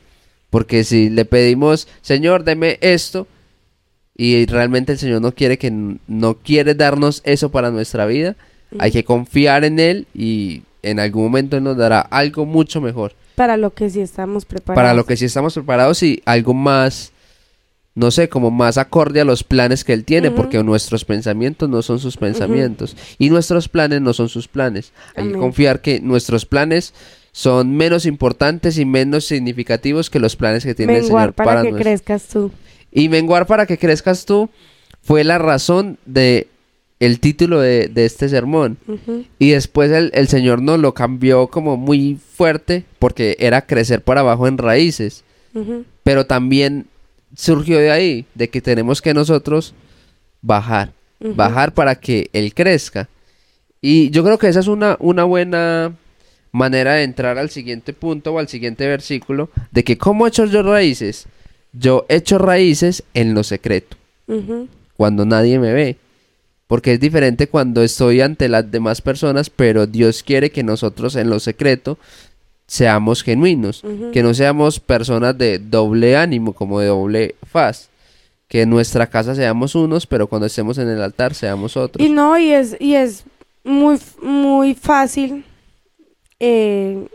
Porque 0.48 0.84
si 0.84 1.10
le 1.10 1.24
pedimos, 1.24 1.88
Señor, 2.02 2.44
deme 2.44 2.78
esto, 2.80 3.26
y 4.16 4.46
realmente 4.46 4.92
el 4.92 4.98
Señor 4.98 5.20
no 5.20 5.32
quiere 5.32 5.58
que 5.58 5.70
no 6.06 6.34
quiere 6.38 6.74
darnos 6.74 7.20
eso 7.24 7.50
para 7.50 7.70
nuestra 7.70 8.06
vida, 8.06 8.36
hay 8.78 8.92
que 8.92 9.04
confiar 9.04 9.64
en 9.64 9.78
Él 9.80 10.06
y 10.14 10.62
en 10.82 11.00
algún 11.00 11.24
momento 11.24 11.60
nos 11.60 11.76
dará 11.76 12.00
algo 12.00 12.46
mucho 12.46 12.80
mejor. 12.80 13.14
Para 13.34 13.56
lo 13.56 13.72
que 13.72 13.90
sí 13.90 14.00
estamos 14.00 14.44
preparados. 14.44 14.76
Para 14.76 14.94
lo 14.94 15.04
que 15.04 15.16
sí 15.16 15.24
estamos 15.24 15.54
preparados 15.54 16.02
y 16.02 16.22
algo 16.24 16.54
más, 16.54 17.12
no 17.94 18.10
sé, 18.10 18.28
como 18.28 18.50
más 18.50 18.78
acorde 18.78 19.20
a 19.20 19.24
los 19.24 19.44
planes 19.44 19.84
que 19.84 19.92
Él 19.92 20.04
tiene, 20.04 20.30
porque 20.30 20.62
nuestros 20.62 21.04
pensamientos 21.04 21.68
no 21.68 21.82
son 21.82 21.98
sus 21.98 22.16
pensamientos 22.16 22.96
y 23.18 23.30
nuestros 23.30 23.68
planes 23.68 24.00
no 24.00 24.12
son 24.12 24.28
sus 24.28 24.48
planes. 24.48 24.92
Hay 25.14 25.28
que 25.28 25.38
confiar 25.38 25.80
que 25.80 26.00
nuestros 26.00 26.46
planes 26.46 26.94
son 27.32 27.76
menos 27.76 28.06
importantes 28.06 28.78
y 28.78 28.84
menos 28.84 29.24
significativos 29.24 30.10
que 30.10 30.18
los 30.18 30.34
planes 30.34 30.64
que 30.64 30.74
tiene 30.74 30.96
el 30.96 31.04
Señor 31.04 31.32
para, 31.32 31.60
para 31.60 31.62
que 31.62 31.72
crezcas 31.72 32.26
tú. 32.26 32.50
Y 32.90 33.08
menguar 33.08 33.46
para 33.46 33.66
que 33.66 33.78
crezcas 33.78 34.24
tú 34.24 34.50
fue 35.02 35.22
la 35.22 35.38
razón 35.38 35.98
de 36.06 36.48
el 37.00 37.20
título 37.20 37.60
de, 37.60 37.88
de 37.88 38.04
este 38.04 38.28
sermón. 38.28 38.76
Y 39.38 39.50
después 39.50 39.90
el, 39.92 40.10
el 40.14 40.28
Señor 40.28 40.62
nos 40.62 40.80
lo 40.80 40.94
cambió 40.94 41.46
como 41.48 41.76
muy 41.76 42.18
fuerte 42.34 42.84
porque 42.98 43.36
era 43.38 43.66
crecer 43.66 44.02
para 44.02 44.20
abajo 44.20 44.48
en 44.48 44.58
raíces. 44.58 45.24
Pero 46.02 46.26
también 46.26 46.86
surgió 47.36 47.78
de 47.78 47.90
ahí, 47.90 48.26
de 48.34 48.48
que 48.48 48.60
tenemos 48.60 49.02
que 49.02 49.14
nosotros 49.14 49.74
bajar, 50.40 50.92
bajar 51.20 51.74
para 51.74 51.94
que 51.96 52.30
Él 52.32 52.54
crezca. 52.54 53.08
Y 53.80 54.10
yo 54.10 54.24
creo 54.24 54.38
que 54.38 54.48
esa 54.48 54.60
es 54.60 54.66
una, 54.66 54.96
una 55.00 55.24
buena 55.24 55.92
manera 56.52 56.94
de 56.94 57.04
entrar 57.04 57.38
al 57.38 57.50
siguiente 57.50 57.92
punto 57.92 58.32
o 58.32 58.38
al 58.38 58.48
siguiente 58.48 58.86
versículo, 58.88 59.50
de 59.70 59.84
que 59.84 59.98
¿cómo 59.98 60.26
he 60.26 60.30
hecho 60.30 60.46
yo 60.46 60.62
raíces? 60.62 61.26
Yo 61.72 62.06
he 62.08 62.16
hecho 62.16 62.38
raíces 62.38 63.04
en 63.14 63.34
lo 63.34 63.44
secreto 63.44 63.96
cuando 64.96 65.24
nadie 65.26 65.58
me 65.58 65.72
ve. 65.72 65.96
Porque 66.68 66.92
es 66.92 67.00
diferente 67.00 67.48
cuando 67.48 67.82
estoy 67.82 68.20
ante 68.20 68.48
las 68.48 68.70
demás 68.70 69.00
personas, 69.02 69.50
pero 69.50 69.86
Dios 69.86 70.22
quiere 70.22 70.50
que 70.50 70.62
nosotros 70.62 71.16
en 71.16 71.30
lo 71.30 71.40
secreto 71.40 71.98
seamos 72.68 73.22
genuinos, 73.22 73.82
que 74.12 74.22
no 74.22 74.34
seamos 74.34 74.78
personas 74.78 75.36
de 75.36 75.58
doble 75.58 76.16
ánimo, 76.16 76.52
como 76.52 76.78
de 76.78 76.88
doble 76.88 77.34
faz. 77.50 77.88
Que 78.46 78.62
en 78.62 78.70
nuestra 78.70 79.06
casa 79.06 79.34
seamos 79.34 79.74
unos, 79.74 80.06
pero 80.06 80.26
cuando 80.26 80.46
estemos 80.46 80.78
en 80.78 80.88
el 80.88 81.02
altar 81.02 81.34
seamos 81.34 81.76
otros. 81.76 82.06
Y 82.06 82.10
no, 82.10 82.38
y 82.38 82.52
es, 82.52 82.76
y 82.78 82.94
es 82.94 83.24
muy, 83.64 83.98
muy 84.22 84.74
fácil 84.74 85.44
eh, 86.38 87.06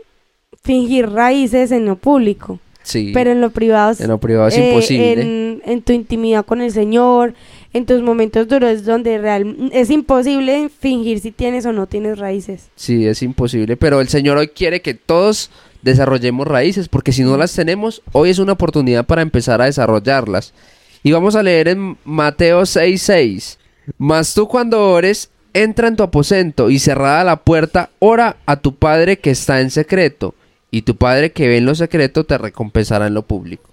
fingir 0.62 1.10
raíces 1.10 1.70
en 1.70 1.86
lo 1.86 1.96
público, 1.96 2.58
sí, 2.84 3.10
pero 3.12 3.32
en 3.32 3.40
lo 3.40 3.50
privado 3.50 3.90
es, 3.90 4.00
en 4.00 4.08
lo 4.08 4.18
privado 4.18 4.46
es 4.46 4.56
eh, 4.56 4.68
imposible. 4.68 5.20
En, 5.20 5.62
en 5.66 5.82
tu 5.82 5.92
intimidad 5.92 6.46
con 6.46 6.60
el 6.60 6.70
Señor, 6.70 7.34
en 7.72 7.86
tus 7.86 8.00
momentos 8.02 8.46
duros, 8.46 8.70
es 8.70 8.84
donde 8.84 9.18
real, 9.18 9.70
es 9.72 9.90
imposible 9.90 10.68
fingir 10.68 11.18
si 11.18 11.32
tienes 11.32 11.66
o 11.66 11.72
no 11.72 11.88
tienes 11.88 12.18
raíces. 12.18 12.70
Sí, 12.76 13.04
es 13.06 13.20
imposible, 13.22 13.76
pero 13.76 14.00
el 14.00 14.08
Señor 14.08 14.38
hoy 14.38 14.48
quiere 14.48 14.80
que 14.80 14.94
todos 14.94 15.50
desarrollemos 15.82 16.46
raíces, 16.46 16.88
porque 16.88 17.12
si 17.12 17.22
no 17.22 17.36
las 17.36 17.52
tenemos, 17.52 18.02
hoy 18.12 18.30
es 18.30 18.38
una 18.38 18.52
oportunidad 18.52 19.04
para 19.04 19.22
empezar 19.22 19.60
a 19.60 19.66
desarrollarlas. 19.66 20.54
Y 21.02 21.12
vamos 21.12 21.36
a 21.36 21.42
leer 21.42 21.68
en 21.68 21.98
Mateo 22.04 22.62
6:6. 22.62 23.58
Mas 23.98 24.32
tú 24.32 24.48
cuando 24.48 24.90
ores, 24.90 25.30
entra 25.52 25.88
en 25.88 25.96
tu 25.96 26.02
aposento 26.02 26.70
y 26.70 26.78
cerrada 26.78 27.22
la 27.24 27.36
puerta, 27.36 27.90
ora 27.98 28.36
a 28.46 28.56
tu 28.56 28.74
Padre 28.74 29.18
que 29.18 29.30
está 29.30 29.60
en 29.60 29.70
secreto, 29.70 30.34
y 30.74 30.82
tu 30.82 30.96
Padre 30.96 31.30
que 31.30 31.46
ve 31.46 31.58
en 31.58 31.66
lo 31.66 31.76
secreto 31.76 32.24
te 32.24 32.36
recompensará 32.36 33.06
en 33.06 33.14
lo 33.14 33.22
público. 33.22 33.70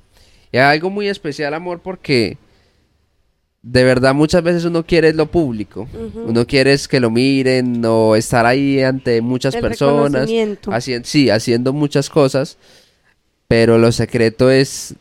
Y 0.52 0.58
hay 0.58 0.76
algo 0.78 0.92
muy 0.92 1.08
especial, 1.08 1.56
amor, 1.56 1.80
porque 1.82 2.38
de 3.64 3.84
verdad 3.84 4.14
muchas 4.14 4.44
veces 4.44 4.66
uno 4.66 4.86
quiere 4.86 5.12
lo 5.12 5.26
público. 5.26 5.88
Ujú. 5.92 6.26
Uno 6.28 6.46
quiere 6.46 6.78
que 6.88 7.00
lo 7.00 7.10
miren 7.10 7.84
o 7.86 8.16
estar 8.16 8.46
ahí 8.46 8.84
ante 8.84 9.20
muchas 9.22 9.56
El 9.56 9.62
personas. 9.62 10.30
Haciendo, 10.68 11.08
sí, 11.08 11.32
haciendo 11.32 11.74
muchas 11.74 12.08
cosas. 12.08 12.60
Pero 13.48 13.80
lo 13.80 13.92
secreto 13.92 14.52
es 14.52 14.94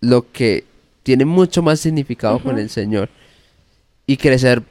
lo 0.00 0.32
que 0.32 0.64
tiene 1.04 1.24
mucho 1.24 1.62
más 1.62 1.78
significado 1.78 2.42
con 2.42 2.58
el 2.58 2.68
Señor. 2.68 3.10
Y 4.08 4.16
crecer 4.16 4.64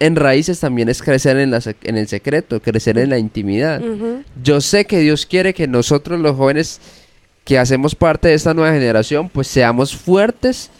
en 0.00 0.16
raíces 0.16 0.58
también 0.58 0.88
es 0.88 1.02
crecer 1.02 1.36
en, 1.36 1.50
la 1.50 1.60
en 1.84 1.96
el 1.96 2.08
secreto, 2.08 2.60
crecer 2.60 2.98
en 2.98 3.10
la 3.10 3.18
intimidad. 3.18 3.80
Yo 4.42 4.60
sé 4.60 4.86
que 4.86 4.98
Dios 4.98 5.26
quiere 5.26 5.54
que 5.54 5.68
nosotros 5.68 6.18
los 6.18 6.36
jóvenes 6.36 6.80
que 7.44 7.58
hacemos 7.58 7.94
parte 7.94 8.28
de 8.28 8.34
esta 8.34 8.54
nueva 8.54 8.72
generación, 8.72 9.28
pues 9.28 9.46
seamos 9.46 9.94
fuertes 9.94 10.70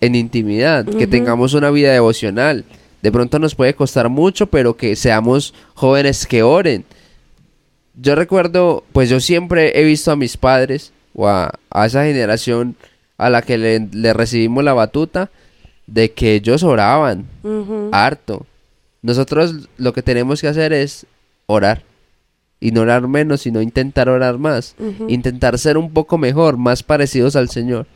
en 0.00 0.14
intimidad, 0.14 0.84
que 0.84 1.06
tengamos 1.06 1.54
una 1.54 1.70
vida 1.70 1.92
devocional. 1.92 2.64
De 3.02 3.12
pronto 3.12 3.38
nos 3.38 3.54
puede 3.54 3.74
costar 3.74 4.08
mucho, 4.08 4.48
pero 4.48 4.76
que 4.76 4.96
seamos 4.96 5.54
jóvenes 5.74 6.26
que 6.26 6.42
oren. 6.42 6.84
Yo 7.94 8.14
recuerdo, 8.14 8.84
pues 8.92 9.08
yo 9.08 9.20
siempre 9.20 9.80
he 9.80 9.84
visto 9.84 10.10
a 10.10 10.16
mis 10.16 10.36
padres 10.36 10.92
o 11.14 11.28
a, 11.28 11.54
a 11.70 11.86
esa 11.86 12.04
generación 12.04 12.76
a 13.16 13.30
la 13.30 13.42
que 13.42 13.58
le, 13.58 13.88
le 13.92 14.12
recibimos 14.12 14.64
la 14.64 14.74
batuta, 14.74 15.30
de 15.86 16.10
que 16.12 16.34
ellos 16.34 16.62
oraban 16.62 17.26
harto. 17.92 18.44
Nosotros 19.02 19.68
lo 19.76 19.92
que 19.92 20.02
tenemos 20.02 20.40
que 20.40 20.48
hacer 20.48 20.72
es 20.72 21.06
orar. 21.46 21.84
Y 22.58 22.70
no 22.70 22.80
orar 22.80 23.06
menos, 23.06 23.42
sino 23.42 23.60
intentar 23.60 24.08
orar 24.08 24.38
más. 24.38 24.74
Intentar 25.08 25.58
ser 25.58 25.76
un 25.76 25.92
poco 25.92 26.18
mejor, 26.18 26.56
más 26.56 26.82
parecidos 26.82 27.36
al 27.36 27.50
Señor. 27.50 27.86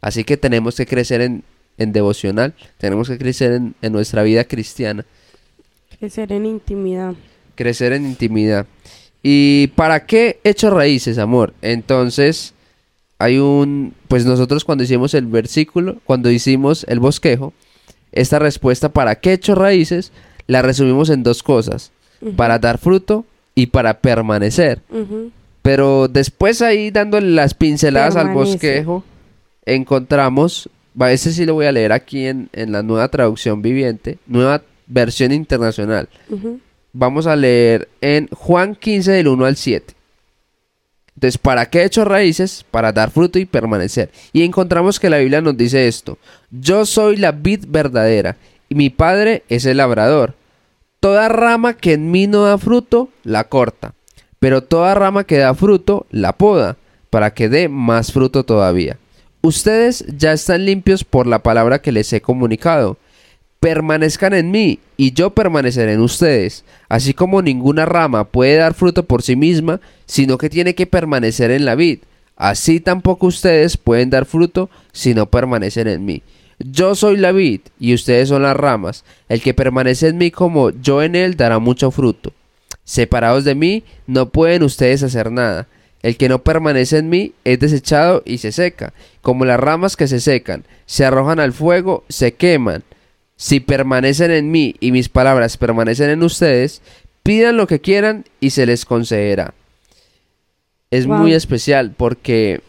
Así 0.00 0.24
que 0.24 0.36
tenemos 0.36 0.74
que 0.76 0.86
crecer 0.86 1.20
en, 1.20 1.44
en 1.78 1.92
devocional. 1.92 2.54
Tenemos 2.78 3.08
que 3.08 3.18
crecer 3.18 3.52
en, 3.52 3.74
en 3.80 3.92
nuestra 3.92 4.22
vida 4.22 4.44
cristiana. 4.44 5.06
Crecer 5.98 6.32
en 6.32 6.46
intimidad. 6.46 7.14
Crecer 7.54 7.92
en 7.92 8.06
intimidad. 8.06 8.66
¿Y 9.22 9.68
para 9.68 10.06
qué 10.06 10.40
hecho 10.44 10.70
raíces, 10.70 11.18
amor? 11.18 11.54
Entonces, 11.62 12.54
hay 13.18 13.38
un... 13.38 13.94
Pues 14.08 14.24
nosotros 14.24 14.64
cuando 14.64 14.82
hicimos 14.82 15.14
el 15.14 15.26
versículo, 15.26 15.98
cuando 16.04 16.30
hicimos 16.30 16.84
el 16.88 17.00
bosquejo, 17.00 17.52
esta 18.12 18.38
respuesta 18.38 18.88
para 18.88 19.16
qué 19.20 19.34
hecho 19.34 19.54
raíces, 19.54 20.10
la 20.50 20.62
resumimos 20.62 21.10
en 21.10 21.22
dos 21.22 21.44
cosas. 21.44 21.92
Para 22.36 22.58
dar 22.58 22.78
fruto 22.78 23.24
y 23.54 23.66
para 23.66 24.00
permanecer. 24.00 24.80
Pero 25.62 26.08
después 26.08 26.60
ahí 26.60 26.90
dándole 26.90 27.30
las 27.30 27.54
pinceladas 27.54 28.16
al 28.16 28.30
bosquejo, 28.30 29.04
encontramos, 29.64 30.68
va, 31.00 31.12
ese 31.12 31.32
sí 31.32 31.46
lo 31.46 31.54
voy 31.54 31.66
a 31.66 31.72
leer 31.72 31.92
aquí 31.92 32.26
en, 32.26 32.48
en 32.52 32.72
la 32.72 32.82
nueva 32.82 33.08
traducción 33.08 33.62
viviente, 33.62 34.18
nueva 34.26 34.62
versión 34.86 35.32
internacional. 35.32 36.08
Vamos 36.92 37.28
a 37.28 37.36
leer 37.36 37.88
en 38.00 38.26
Juan 38.28 38.74
15 38.74 39.12
del 39.12 39.28
1 39.28 39.44
al 39.44 39.56
7. 39.56 39.94
Entonces, 41.14 41.38
¿para 41.38 41.66
qué 41.66 41.82
he 41.82 41.84
hecho 41.84 42.04
raíces? 42.04 42.64
Para 42.70 42.92
dar 42.92 43.12
fruto 43.12 43.38
y 43.38 43.44
permanecer. 43.44 44.10
Y 44.32 44.42
encontramos 44.42 44.98
que 44.98 45.10
la 45.10 45.18
Biblia 45.18 45.40
nos 45.40 45.56
dice 45.56 45.86
esto. 45.86 46.18
Yo 46.50 46.84
soy 46.86 47.16
la 47.16 47.30
vid 47.30 47.66
verdadera 47.68 48.36
y 48.68 48.74
mi 48.74 48.90
padre 48.90 49.42
es 49.48 49.66
el 49.66 49.76
labrador. 49.78 50.34
Toda 51.00 51.30
rama 51.30 51.74
que 51.74 51.94
en 51.94 52.10
mí 52.10 52.26
no 52.26 52.44
da 52.44 52.58
fruto, 52.58 53.08
la 53.24 53.44
corta. 53.44 53.94
Pero 54.38 54.62
toda 54.62 54.94
rama 54.94 55.24
que 55.24 55.38
da 55.38 55.54
fruto, 55.54 56.06
la 56.10 56.34
poda, 56.34 56.76
para 57.08 57.32
que 57.32 57.48
dé 57.48 57.70
más 57.70 58.12
fruto 58.12 58.44
todavía. 58.44 58.98
Ustedes 59.40 60.04
ya 60.18 60.34
están 60.34 60.66
limpios 60.66 61.02
por 61.04 61.26
la 61.26 61.42
palabra 61.42 61.80
que 61.80 61.92
les 61.92 62.12
he 62.12 62.20
comunicado. 62.20 62.98
Permanezcan 63.60 64.34
en 64.34 64.50
mí 64.50 64.78
y 64.98 65.12
yo 65.12 65.30
permaneceré 65.30 65.94
en 65.94 66.00
ustedes, 66.00 66.64
así 66.90 67.14
como 67.14 67.40
ninguna 67.40 67.86
rama 67.86 68.24
puede 68.24 68.56
dar 68.56 68.74
fruto 68.74 69.04
por 69.04 69.22
sí 69.22 69.36
misma, 69.36 69.80
sino 70.04 70.36
que 70.36 70.50
tiene 70.50 70.74
que 70.74 70.86
permanecer 70.86 71.50
en 71.50 71.64
la 71.64 71.74
vid. 71.74 72.00
Así 72.36 72.80
tampoco 72.80 73.26
ustedes 73.26 73.78
pueden 73.78 74.10
dar 74.10 74.26
fruto 74.26 74.68
si 74.92 75.14
no 75.14 75.26
permanecen 75.26 75.88
en 75.88 76.04
mí. 76.04 76.22
Yo 76.62 76.94
soy 76.94 77.16
la 77.16 77.32
vid 77.32 77.60
y 77.78 77.94
ustedes 77.94 78.28
son 78.28 78.42
las 78.42 78.56
ramas. 78.56 79.04
El 79.28 79.40
que 79.40 79.54
permanece 79.54 80.08
en 80.08 80.18
mí 80.18 80.30
como 80.30 80.70
yo 80.70 81.02
en 81.02 81.14
él 81.16 81.36
dará 81.36 81.58
mucho 81.58 81.90
fruto. 81.90 82.32
Separados 82.84 83.44
de 83.44 83.54
mí 83.54 83.84
no 84.06 84.28
pueden 84.28 84.62
ustedes 84.62 85.02
hacer 85.02 85.30
nada. 85.32 85.68
El 86.02 86.16
que 86.16 86.28
no 86.28 86.42
permanece 86.42 86.98
en 86.98 87.08
mí 87.08 87.32
es 87.44 87.60
desechado 87.60 88.22
y 88.24 88.38
se 88.38 88.52
seca, 88.52 88.92
como 89.20 89.44
las 89.44 89.60
ramas 89.60 89.96
que 89.96 90.08
se 90.08 90.18
secan, 90.20 90.64
se 90.86 91.04
arrojan 91.04 91.40
al 91.40 91.52
fuego, 91.52 92.04
se 92.08 92.32
queman. 92.34 92.82
Si 93.36 93.60
permanecen 93.60 94.30
en 94.30 94.50
mí 94.50 94.76
y 94.80 94.92
mis 94.92 95.08
palabras 95.08 95.56
permanecen 95.56 96.10
en 96.10 96.22
ustedes, 96.22 96.80
pidan 97.22 97.56
lo 97.56 97.66
que 97.66 97.80
quieran 97.80 98.24
y 98.40 98.50
se 98.50 98.66
les 98.66 98.84
concederá. 98.84 99.54
Es 100.90 101.06
Wow. 101.06 101.18
muy 101.18 101.32
especial 101.34 101.92
porque 101.96 102.60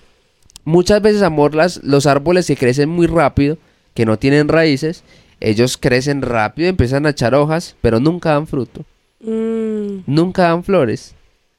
muchas 0.64 1.02
veces, 1.02 1.22
amor, 1.24 1.56
las, 1.56 1.84
los 1.84 2.06
árboles 2.06 2.48
que 2.48 2.58
crecen 2.58 2.90
muy 2.90 3.08
rápido, 3.08 3.58
que 3.94 4.06
no 4.06 4.18
tienen 4.18 4.48
raíces, 4.48 5.04
ellos 5.40 5.78
crecen 5.78 6.22
rápido, 6.22 6.70
empiezan 6.70 7.06
a 7.06 7.10
echar 7.10 7.34
hojas, 7.36 7.76
pero 7.82 8.00
nunca 8.00 8.32
dan 8.32 8.48
fruto. 8.48 8.86
Mm, 9.22 10.04
Nunca 10.08 10.44
dan 10.44 10.64
flores. 10.64 11.14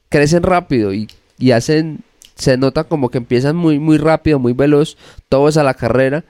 Crecen 0.09 0.43
rápido 0.43 0.93
y, 0.93 1.07
y 1.37 1.51
hacen... 1.51 1.99
Se 2.35 2.57
nota 2.57 2.85
como 2.85 3.09
que 3.09 3.19
empiezan 3.19 3.55
muy, 3.55 3.77
muy 3.77 3.97
rápido, 3.97 4.39
muy 4.39 4.53
veloz, 4.53 4.97
todo 5.29 5.47
es 5.49 5.57
a 5.57 5.63
la 5.63 5.75
carrera, 5.75 6.23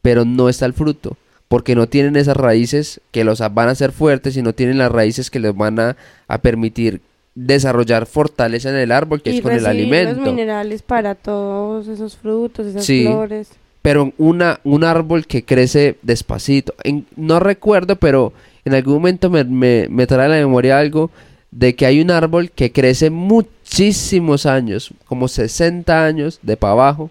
pero 0.00 0.24
no 0.24 0.48
está 0.48 0.66
el 0.66 0.72
fruto. 0.72 1.16
Porque 1.48 1.74
no 1.74 1.88
tienen 1.88 2.14
esas 2.16 2.36
raíces 2.36 3.00
que 3.10 3.24
los 3.24 3.40
van 3.40 3.68
a 3.68 3.72
hacer 3.72 3.90
fuertes 3.90 4.36
y 4.36 4.42
no 4.42 4.54
tienen 4.54 4.78
las 4.78 4.92
raíces 4.92 5.30
que 5.30 5.40
les 5.40 5.54
van 5.54 5.80
a, 5.80 5.96
a 6.28 6.38
permitir 6.38 7.00
desarrollar 7.34 8.06
fortaleza 8.06 8.70
en 8.70 8.76
el 8.76 8.92
árbol, 8.92 9.20
que 9.20 9.30
y 9.32 9.36
es 9.38 9.42
con 9.42 9.52
el 9.52 9.66
alimento. 9.66 10.20
los 10.20 10.24
minerales 10.32 10.82
para 10.82 11.14
todos 11.16 11.88
esos 11.88 12.16
frutos, 12.16 12.66
esas 12.66 12.84
Sí. 12.84 13.04
flores. 13.04 13.50
Pero 13.82 14.12
una, 14.16 14.60
un 14.64 14.84
árbol 14.84 15.26
que 15.26 15.44
crece 15.44 15.98
despacito. 16.02 16.74
En- 16.84 17.06
no 17.16 17.40
recuerdo, 17.40 17.96
pero 17.96 18.32
en 18.64 18.74
algún 18.74 18.94
momento 18.94 19.28
me, 19.28 19.44
me, 19.44 19.88
me 19.90 20.06
trae 20.06 20.26
a 20.26 20.28
la 20.28 20.36
memoria 20.36 20.78
algo 20.78 21.10
de 21.50 21.74
que 21.74 21.84
hay 21.84 22.00
un 22.00 22.10
árbol 22.10 22.50
que 22.50 22.72
crece 22.72 23.10
muchísimos 23.10 24.46
años, 24.46 24.92
como 25.06 25.28
60 25.28 26.04
años 26.04 26.38
de 26.42 26.56
para 26.56 26.72
abajo, 26.72 27.10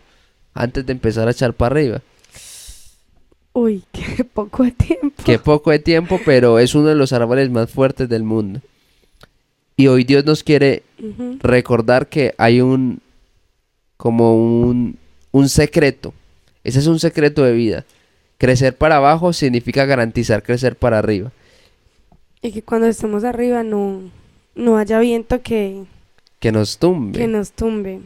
antes 0.54 0.86
de 0.86 0.94
empezar 0.94 1.28
a 1.28 1.32
echar 1.32 1.54
para 1.54 1.76
arriba. 1.76 2.02
Uy, 3.54 3.84
qué 3.92 4.24
poco 4.24 4.64
de 4.64 4.72
tiempo. 4.72 5.24
Qué 5.26 5.38
poco 5.40 5.72
de 5.72 5.80
tiempo, 5.80 6.20
pero 6.26 6.58
es 6.58 6.74
uno 6.74 6.88
de 6.88 6.96
los 6.96 7.12
árboles 7.14 7.50
más 7.50 7.70
fuertes 7.70 8.08
del 8.10 8.24
mundo. 8.24 8.62
Y 9.76 9.88
hoy 9.88 10.04
Dios 10.04 10.26
nos 10.26 10.44
quiere 10.44 10.84
recordar 11.42 12.08
que 12.08 12.36
hay 12.38 12.62
un 12.62 13.00
como 13.98 14.36
un, 14.36 14.98
un 15.32 15.50
secreto. 15.50 16.14
Ese 16.64 16.80
es 16.80 16.88
un 16.88 17.00
secreto 17.00 17.44
de 17.44 17.54
vida. 17.54 17.86
Crecer 18.38 18.76
para 18.76 18.98
abajo 18.98 19.34
significa 19.34 19.86
garantizar 19.86 20.44
crecer 20.44 20.76
para 20.76 21.00
arriba. 21.00 21.32
Y 22.42 22.52
que 22.52 22.64
cuando 22.64 22.88
estemos 22.88 23.24
arriba 23.24 23.64
no, 23.64 24.02
no 24.56 24.78
haya 24.78 25.00
viento 25.00 25.42
que, 25.42 25.84
Que 26.40 26.52
nos 26.52 26.78
tumbe. 26.80 27.20
que 27.20 27.28
nos 27.28 27.52
tumbe. 27.52 28.00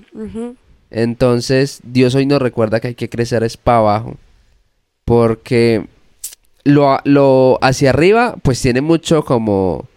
Entonces, 0.92 1.80
Dios 1.84 2.16
hoy 2.16 2.26
nos 2.26 2.42
recuerda 2.42 2.80
que 2.80 2.90
hay 2.90 2.96
que 2.96 3.10
crecer 3.10 3.44
es 3.44 3.58
para 3.58 3.78
abajo. 3.80 4.16
Porque 5.06 5.86
lo, 6.64 7.00
lo 7.04 7.60
hacia 7.62 7.92
arriba, 7.92 8.36
pues 8.42 8.62
tiene 8.62 8.82
mucho 8.82 9.24
como, 9.24 9.88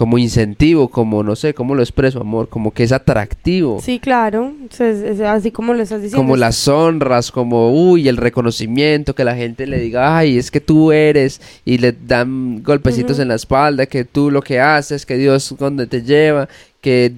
como 0.00 0.16
incentivo, 0.16 0.88
como 0.88 1.22
no 1.22 1.36
sé, 1.36 1.52
cómo 1.52 1.74
lo 1.74 1.82
expreso, 1.82 2.22
amor, 2.22 2.48
como 2.48 2.70
que 2.72 2.84
es 2.84 2.90
atractivo. 2.90 3.82
Sí, 3.84 3.98
claro. 3.98 4.54
es- 4.70 4.80
es 4.80 5.20
así 5.20 5.50
como 5.50 5.74
lo 5.74 5.82
estás 5.82 6.00
diciendo. 6.00 6.16
Como 6.24 6.38
las 6.38 6.66
honras, 6.68 7.30
como, 7.30 7.70
uy, 7.70 8.08
el 8.08 8.16
reconocimiento, 8.16 9.14
que 9.14 9.24
la 9.24 9.36
gente 9.36 9.66
le 9.66 9.78
diga, 9.78 10.16
ay, 10.16 10.38
es 10.38 10.50
que 10.50 10.62
tú 10.62 10.90
eres, 10.90 11.42
y 11.66 11.76
le 11.76 11.92
dan 11.92 12.62
golpecitos 12.62 13.18
en 13.18 13.28
la 13.28 13.34
espalda, 13.34 13.84
que 13.84 14.06
tú 14.06 14.30
lo 14.30 14.40
que 14.40 14.58
haces, 14.58 15.04
que 15.04 15.18
Dios 15.18 15.54
donde 15.58 15.86
te 15.86 16.00
lleva, 16.00 16.48
que 16.80 17.12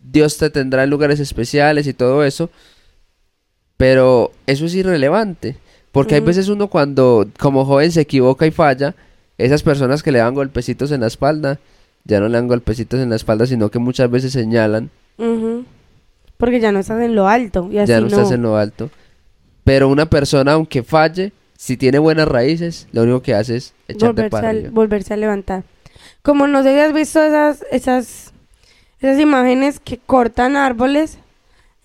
Dios 0.00 0.38
te 0.38 0.48
tendrá 0.48 0.84
en 0.84 0.88
lugares 0.88 1.20
especiales 1.20 1.86
y 1.86 1.92
todo 1.92 2.24
eso. 2.24 2.48
Pero 3.76 4.32
eso 4.46 4.64
es 4.64 4.74
irrelevante, 4.74 5.56
porque 5.92 6.14
hay 6.14 6.22
veces 6.22 6.48
uno 6.48 6.68
cuando 6.68 7.28
como 7.38 7.66
joven 7.66 7.92
se 7.92 8.00
equivoca 8.00 8.46
y 8.46 8.50
falla, 8.52 8.94
esas 9.36 9.62
personas 9.62 10.02
que 10.02 10.12
le 10.12 10.20
dan 10.20 10.34
golpecitos 10.34 10.92
en 10.92 11.02
la 11.02 11.08
espalda, 11.08 11.58
ya 12.04 12.20
no 12.20 12.28
le 12.28 12.34
dan 12.34 12.48
golpecitos 12.48 13.00
en 13.00 13.10
la 13.10 13.16
espalda, 13.16 13.46
sino 13.46 13.70
que 13.70 13.78
muchas 13.78 14.10
veces 14.10 14.32
señalan. 14.32 14.90
Porque 16.36 16.60
ya 16.60 16.72
no 16.72 16.80
estás 16.80 17.00
en 17.02 17.14
lo 17.14 17.28
alto. 17.28 17.68
Y 17.70 17.78
así 17.78 17.90
ya 17.90 18.00
no, 18.00 18.08
no. 18.08 18.16
estás 18.16 18.32
en 18.32 18.42
lo 18.42 18.56
alto. 18.56 18.90
Pero 19.64 19.88
una 19.88 20.06
persona, 20.06 20.52
aunque 20.52 20.82
falle, 20.82 21.32
si 21.56 21.76
tiene 21.76 21.98
buenas 21.98 22.26
raíces, 22.26 22.88
lo 22.92 23.02
único 23.02 23.22
que 23.22 23.34
hace 23.34 23.56
es 23.56 23.74
echarte 23.86 24.22
volverse, 24.22 24.30
para 24.30 24.50
a, 24.50 24.70
volverse 24.70 25.14
a 25.14 25.16
levantar. 25.16 25.62
Como 26.22 26.46
no 26.46 26.62
sé 26.62 26.74
si 26.74 26.80
has 26.80 26.92
visto 26.92 27.22
esas, 27.22 27.64
esas, 27.70 28.32
esas 29.00 29.20
imágenes 29.20 29.78
que 29.78 29.98
cortan 29.98 30.56
árboles, 30.56 31.18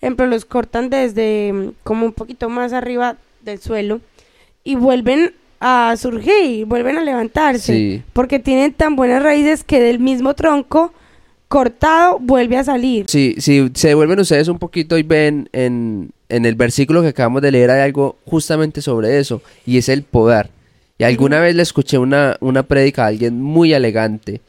ejemplo, 0.00 0.26
los 0.26 0.44
cortan 0.44 0.90
desde 0.90 1.52
mm, 1.52 1.72
como 1.82 2.06
un 2.06 2.12
poquito 2.12 2.48
más 2.48 2.72
arriba 2.72 3.16
del 3.42 3.60
suelo 3.60 4.00
y 4.64 4.74
vuelven 4.74 5.34
a 5.60 5.94
surgir, 5.98 6.66
vuelven 6.66 6.96
a 6.98 7.02
levantarse, 7.02 7.72
Sí, 7.74 8.02
porque 8.12 8.38
tienen 8.38 8.72
tan 8.72 8.94
buenas 8.96 9.22
raíces 9.22 9.64
que 9.64 9.80
del 9.80 9.98
mismo 9.98 10.34
tronco 10.34 10.92
cortado 11.48 12.18
vuelve 12.20 12.56
a 12.58 12.64
salir. 12.64 13.06
sí, 13.08 13.34
si 13.38 13.70
se 13.74 13.88
devuelven 13.88 14.20
ustedes 14.20 14.48
un 14.48 14.58
poquito 14.58 14.98
y 14.98 15.02
ven 15.02 15.48
en, 15.52 16.10
en 16.28 16.44
el 16.44 16.54
versículo 16.54 17.00
que 17.02 17.08
acabamos 17.08 17.40
de 17.42 17.50
leer 17.52 17.70
hay 17.70 17.80
algo 17.80 18.18
justamente 18.26 18.82
sobre 18.82 19.18
eso, 19.18 19.42
y 19.64 19.78
es 19.78 19.88
el 19.88 20.02
poder. 20.02 20.50
Y 20.98 21.04
alguna 21.04 21.40
vez 21.40 21.54
le 21.54 21.62
escuché 21.62 21.96
una, 21.96 22.36
una 22.40 22.64
prédica 22.64 23.04
a 23.04 23.06
alguien 23.08 23.40
muy 23.40 23.72
elegante 23.72 24.40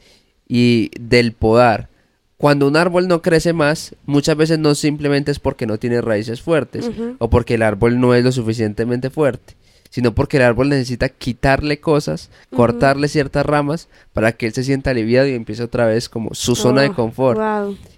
y 0.48 0.90
del 1.00 1.32
poder. 1.32 1.88
Cuando 2.36 2.66
un 2.66 2.76
árbol 2.76 3.06
no 3.06 3.22
crece 3.22 3.52
más, 3.52 3.94
muchas 4.06 4.36
veces 4.36 4.58
no 4.58 4.74
simplemente 4.74 5.30
es 5.30 5.38
porque 5.38 5.66
no 5.66 5.78
tiene 5.78 6.00
raíces 6.00 6.40
fuertes, 6.40 6.90
o 7.18 7.30
porque 7.30 7.54
el 7.54 7.62
árbol 7.62 8.00
no 8.00 8.14
es 8.14 8.24
lo 8.24 8.32
suficientemente 8.32 9.10
fuerte, 9.10 9.54
sino 9.90 10.14
porque 10.14 10.36
el 10.38 10.44
árbol 10.44 10.68
necesita 10.68 11.08
quitarle 11.08 11.80
cosas, 11.80 12.30
cortarle 12.54 13.08
ciertas 13.08 13.44
ramas 13.44 13.88
para 14.12 14.32
que 14.32 14.46
él 14.46 14.52
se 14.54 14.64
sienta 14.64 14.90
aliviado 14.90 15.26
y 15.28 15.34
empiece 15.34 15.62
otra 15.62 15.86
vez 15.86 16.08
como 16.08 16.32
su 16.34 16.54
zona 16.56 16.82
de 16.82 16.88
Oh, 16.88 16.94
confort. 16.94 17.40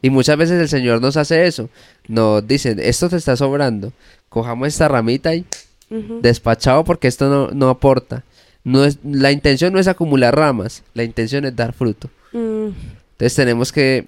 Y 0.01 0.11
muchas 0.11 0.37
veces 0.37 0.61
el 0.61 0.69
Señor 0.69 1.01
nos 1.03 1.17
hace 1.17 1.47
eso, 1.47 1.69
nos 2.09 2.47
dice, 2.47 2.75
esto 2.81 3.09
te 3.09 3.17
está 3.17 3.37
sobrando, 3.37 3.93
cojamos 4.29 4.69
esta 4.69 4.89
ramita 4.89 5.35
y 5.35 5.45
Ujú. 5.91 6.21
despachado 6.23 6.83
porque 6.85 7.07
esto 7.09 7.29
no, 7.29 7.51
no 7.53 7.69
aporta. 7.69 8.25
No 8.65 8.85
es, 8.85 8.99
la 9.05 9.31
intención 9.33 9.73
no 9.73 9.79
es 9.79 9.89
acumular 9.89 10.35
ramas, 10.37 10.83
la 10.95 11.03
intención 11.05 11.45
es 11.45 11.55
dar 11.55 11.73
fruto. 11.75 12.09
Mm, 12.33 12.69
Entonces 13.13 13.35
tenemos 13.35 13.71
que 13.73 14.07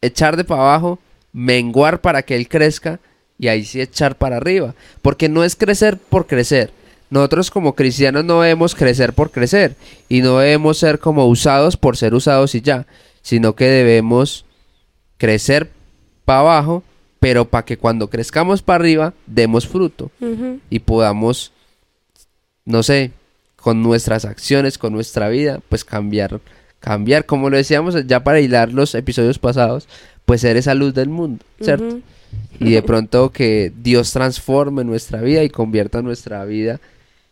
echar 0.00 0.36
de 0.36 0.44
para 0.44 0.62
abajo, 0.62 0.98
menguar 1.32 2.00
para 2.00 2.22
que 2.22 2.36
él 2.36 2.48
crezca 2.48 3.00
y 3.38 3.48
ahí 3.48 3.64
sí 3.64 3.80
echar 3.80 4.16
para 4.16 4.36
arriba. 4.38 4.74
Porque 5.02 5.28
no 5.28 5.44
es 5.44 5.56
crecer 5.56 5.98
por 5.98 6.26
crecer. 6.26 6.70
Nosotros 7.08 7.50
como 7.50 7.74
cristianos 7.74 8.24
no 8.24 8.40
debemos 8.40 8.74
crecer 8.74 9.12
por 9.12 9.30
crecer 9.30 9.76
y 10.08 10.22
no 10.22 10.38
debemos 10.38 10.78
ser 10.78 10.98
como 10.98 11.26
usados 11.26 11.76
por 11.76 11.96
ser 11.96 12.14
usados 12.14 12.54
y 12.54 12.60
ya, 12.60 12.86
sino 13.22 13.54
que 13.54 13.66
debemos 13.66 14.44
crecer 15.16 15.70
para 16.24 16.40
abajo, 16.40 16.82
pero 17.20 17.44
para 17.44 17.64
que 17.64 17.76
cuando 17.76 18.10
crezcamos 18.10 18.62
para 18.62 18.82
arriba 18.82 19.14
demos 19.26 19.68
fruto 19.68 20.10
y 20.68 20.80
podamos, 20.80 21.52
no 22.64 22.82
sé, 22.82 23.12
con 23.56 23.82
nuestras 23.82 24.24
acciones, 24.24 24.76
con 24.78 24.92
nuestra 24.92 25.28
vida, 25.28 25.60
pues 25.68 25.84
cambiar, 25.84 26.40
cambiar, 26.80 27.24
como 27.24 27.50
lo 27.50 27.56
decíamos 27.56 27.94
ya 28.06 28.22
para 28.24 28.40
hilar 28.40 28.72
los 28.72 28.94
episodios 28.94 29.38
pasados, 29.38 29.88
pues 30.24 30.40
ser 30.40 30.56
esa 30.56 30.74
luz 30.74 30.92
del 30.92 31.08
mundo, 31.08 31.44
¿cierto? 31.60 32.00
Y 32.58 32.72
de 32.72 32.82
pronto 32.82 33.30
que 33.30 33.72
Dios 33.76 34.12
transforme 34.12 34.84
nuestra 34.84 35.20
vida 35.20 35.44
y 35.44 35.50
convierta 35.50 36.02
nuestra 36.02 36.44
vida 36.44 36.80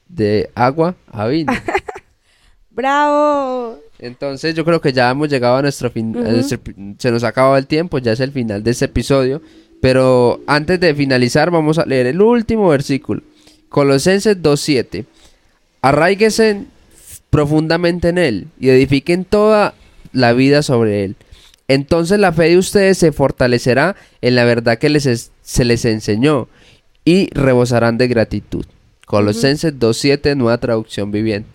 de 0.08 0.50
agua 0.54 0.94
a 1.10 1.26
vino. 1.26 1.52
¡Bravo! 2.70 3.78
Entonces 3.98 4.54
yo 4.54 4.64
creo 4.64 4.80
que 4.80 4.92
ya 4.92 5.10
hemos 5.10 5.28
llegado 5.28 5.56
a 5.56 5.62
nuestro 5.62 5.90
fin, 5.90 6.12
nuestro 6.12 6.58
se 6.98 7.10
nos 7.10 7.22
ha 7.24 7.28
acabado 7.28 7.56
el 7.56 7.66
tiempo, 7.66 7.98
ya 7.98 8.12
es 8.12 8.20
el 8.20 8.32
final 8.32 8.62
de 8.62 8.72
este 8.72 8.86
episodio, 8.86 9.40
pero 9.80 10.40
antes 10.46 10.80
de 10.80 10.94
finalizar 10.94 11.50
vamos 11.50 11.78
a 11.78 11.86
leer 11.86 12.06
el 12.06 12.20
último 12.20 12.68
versículo, 12.68 13.22
Colosenses 13.68 14.42
2.7. 14.42 15.04
Arraíguesen 15.82 16.68
profundamente 17.30 18.08
en 18.08 18.18
él 18.18 18.48
y 18.58 18.68
edifiquen 18.70 19.24
toda 19.24 19.74
la 20.12 20.32
vida 20.32 20.62
sobre 20.62 21.04
él. 21.04 21.16
Entonces 21.68 22.18
la 22.18 22.32
fe 22.32 22.50
de 22.50 22.58
ustedes 22.58 22.98
se 22.98 23.12
fortalecerá 23.12 23.96
en 24.20 24.34
la 24.34 24.44
verdad 24.44 24.78
que 24.78 24.88
les 24.90 25.06
es- 25.06 25.30
se 25.42 25.64
les 25.64 25.84
enseñó 25.84 26.48
y 27.04 27.28
rebosarán 27.32 27.96
de 27.98 28.08
gratitud. 28.08 28.64
Colosenses 29.06 29.74
2.7, 29.74 30.36
nueva 30.36 30.58
traducción 30.58 31.10
viviente. 31.10 31.48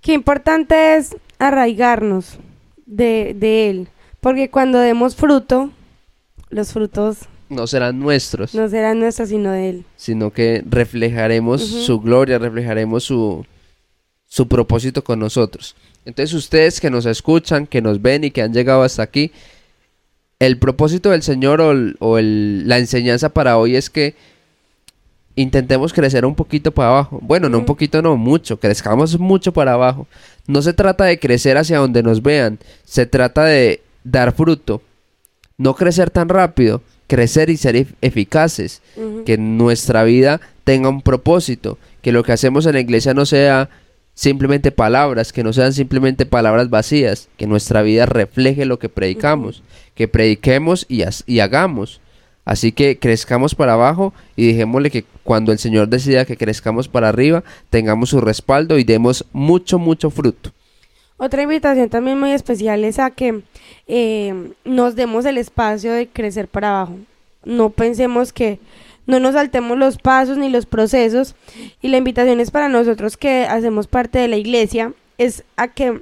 Qué 0.00 0.12
importante 0.12 0.96
es 0.96 1.16
arraigarnos 1.38 2.38
de, 2.86 3.34
de 3.38 3.70
Él, 3.70 3.88
porque 4.20 4.50
cuando 4.50 4.78
demos 4.78 5.16
fruto, 5.16 5.70
los 6.50 6.72
frutos 6.72 7.18
No 7.48 7.66
serán 7.66 7.98
nuestros. 7.98 8.54
no 8.54 8.68
serán 8.68 8.98
nuestros, 9.00 9.28
sino 9.28 9.52
de 9.52 9.68
Él. 9.70 9.84
sino 9.96 10.32
que 10.32 10.62
reflejaremos 10.68 11.62
su 11.62 12.00
gloria, 12.00 12.38
reflejaremos 12.38 13.04
su, 13.04 13.44
su 14.26 14.46
propósito 14.48 15.02
con 15.04 15.18
nosotros. 15.18 15.74
Entonces 16.04 16.34
ustedes 16.34 16.80
que 16.80 16.90
nos 16.90 17.04
escuchan, 17.06 17.66
que 17.66 17.82
nos 17.82 18.00
ven 18.00 18.22
y 18.24 18.30
que 18.30 18.42
han 18.42 18.52
llegado 18.52 18.82
hasta 18.84 19.02
aquí, 19.02 19.32
el 20.38 20.58
propósito 20.58 21.10
del 21.10 21.22
Señor 21.22 21.60
o, 21.60 21.72
el- 21.72 21.96
o 21.98 22.18
el- 22.18 22.68
la 22.68 22.78
enseñanza 22.78 23.30
para 23.30 23.56
hoy 23.58 23.74
es 23.76 23.90
que 23.90 24.14
intentemos 25.36 25.92
crecer 25.92 26.24
un 26.24 26.34
poquito 26.34 26.72
para 26.72 26.88
abajo. 26.88 27.18
Bueno, 27.22 27.48
no 27.48 27.58
un 27.58 27.64
poquito, 27.66 28.02
no, 28.02 28.16
mucho, 28.16 28.58
crezcamos 28.58 29.18
mucho 29.18 29.52
para 29.52 29.74
abajo. 29.74 30.06
No 30.46 30.62
se 30.62 30.72
trata 30.72 31.04
de 31.04 31.18
crecer 31.18 31.56
hacia 31.56 31.78
donde 31.78 32.02
nos 32.02 32.22
vean, 32.22 32.58
se 32.84 33.06
trata 33.06 33.44
de 33.44 33.82
dar 34.02 34.32
fruto. 34.32 34.82
No 35.58 35.74
crecer 35.74 36.10
tan 36.10 36.28
rápido, 36.28 36.82
crecer 37.06 37.50
y 37.50 37.56
ser 37.56 37.76
ef- 37.76 37.94
eficaces, 38.02 38.82
que 39.24 39.38
nuestra 39.38 40.04
vida 40.04 40.40
tenga 40.64 40.88
un 40.88 41.02
propósito, 41.02 41.78
que 42.02 42.12
lo 42.12 42.22
que 42.22 42.32
hacemos 42.32 42.66
en 42.66 42.72
la 42.74 42.80
iglesia 42.80 43.14
no 43.14 43.24
sea 43.26 43.68
simplemente 44.14 44.70
palabras, 44.72 45.32
que 45.32 45.44
no 45.44 45.52
sean 45.52 45.72
simplemente 45.74 46.24
palabras 46.26 46.70
vacías, 46.70 47.28
que 47.36 47.46
nuestra 47.46 47.82
vida 47.82 48.06
refleje 48.06 48.64
lo 48.64 48.78
que 48.78 48.88
predicamos, 48.88 49.62
que 49.94 50.08
prediquemos 50.08 50.86
y 50.88 51.40
hagamos. 51.40 52.00
Así 52.46 52.70
que 52.70 52.98
crezcamos 52.98 53.56
para 53.56 53.74
abajo 53.74 54.14
y 54.36 54.46
dejémosle 54.46 54.90
que 54.90 55.04
cuando 55.24 55.50
el 55.50 55.58
Señor 55.58 55.88
decida 55.88 56.24
que 56.24 56.36
crezcamos 56.36 56.88
para 56.88 57.08
arriba, 57.08 57.42
tengamos 57.70 58.10
su 58.10 58.20
respaldo 58.20 58.78
y 58.78 58.84
demos 58.84 59.26
mucho, 59.32 59.80
mucho 59.80 60.10
fruto. 60.10 60.52
Otra 61.16 61.42
invitación 61.42 61.88
también 61.88 62.20
muy 62.20 62.30
especial 62.30 62.84
es 62.84 63.00
a 63.00 63.10
que 63.10 63.42
eh, 63.88 64.52
nos 64.64 64.94
demos 64.94 65.24
el 65.24 65.38
espacio 65.38 65.92
de 65.92 66.06
crecer 66.06 66.46
para 66.46 66.70
abajo. 66.70 66.96
No 67.44 67.70
pensemos 67.70 68.32
que 68.32 68.60
no 69.06 69.18
nos 69.18 69.34
saltemos 69.34 69.76
los 69.76 69.98
pasos 69.98 70.38
ni 70.38 70.48
los 70.48 70.66
procesos. 70.66 71.34
Y 71.82 71.88
la 71.88 71.96
invitación 71.96 72.38
es 72.38 72.52
para 72.52 72.68
nosotros 72.68 73.16
que 73.16 73.44
hacemos 73.44 73.88
parte 73.88 74.20
de 74.20 74.28
la 74.28 74.36
iglesia, 74.36 74.92
es 75.18 75.42
a 75.56 75.68
que 75.68 76.00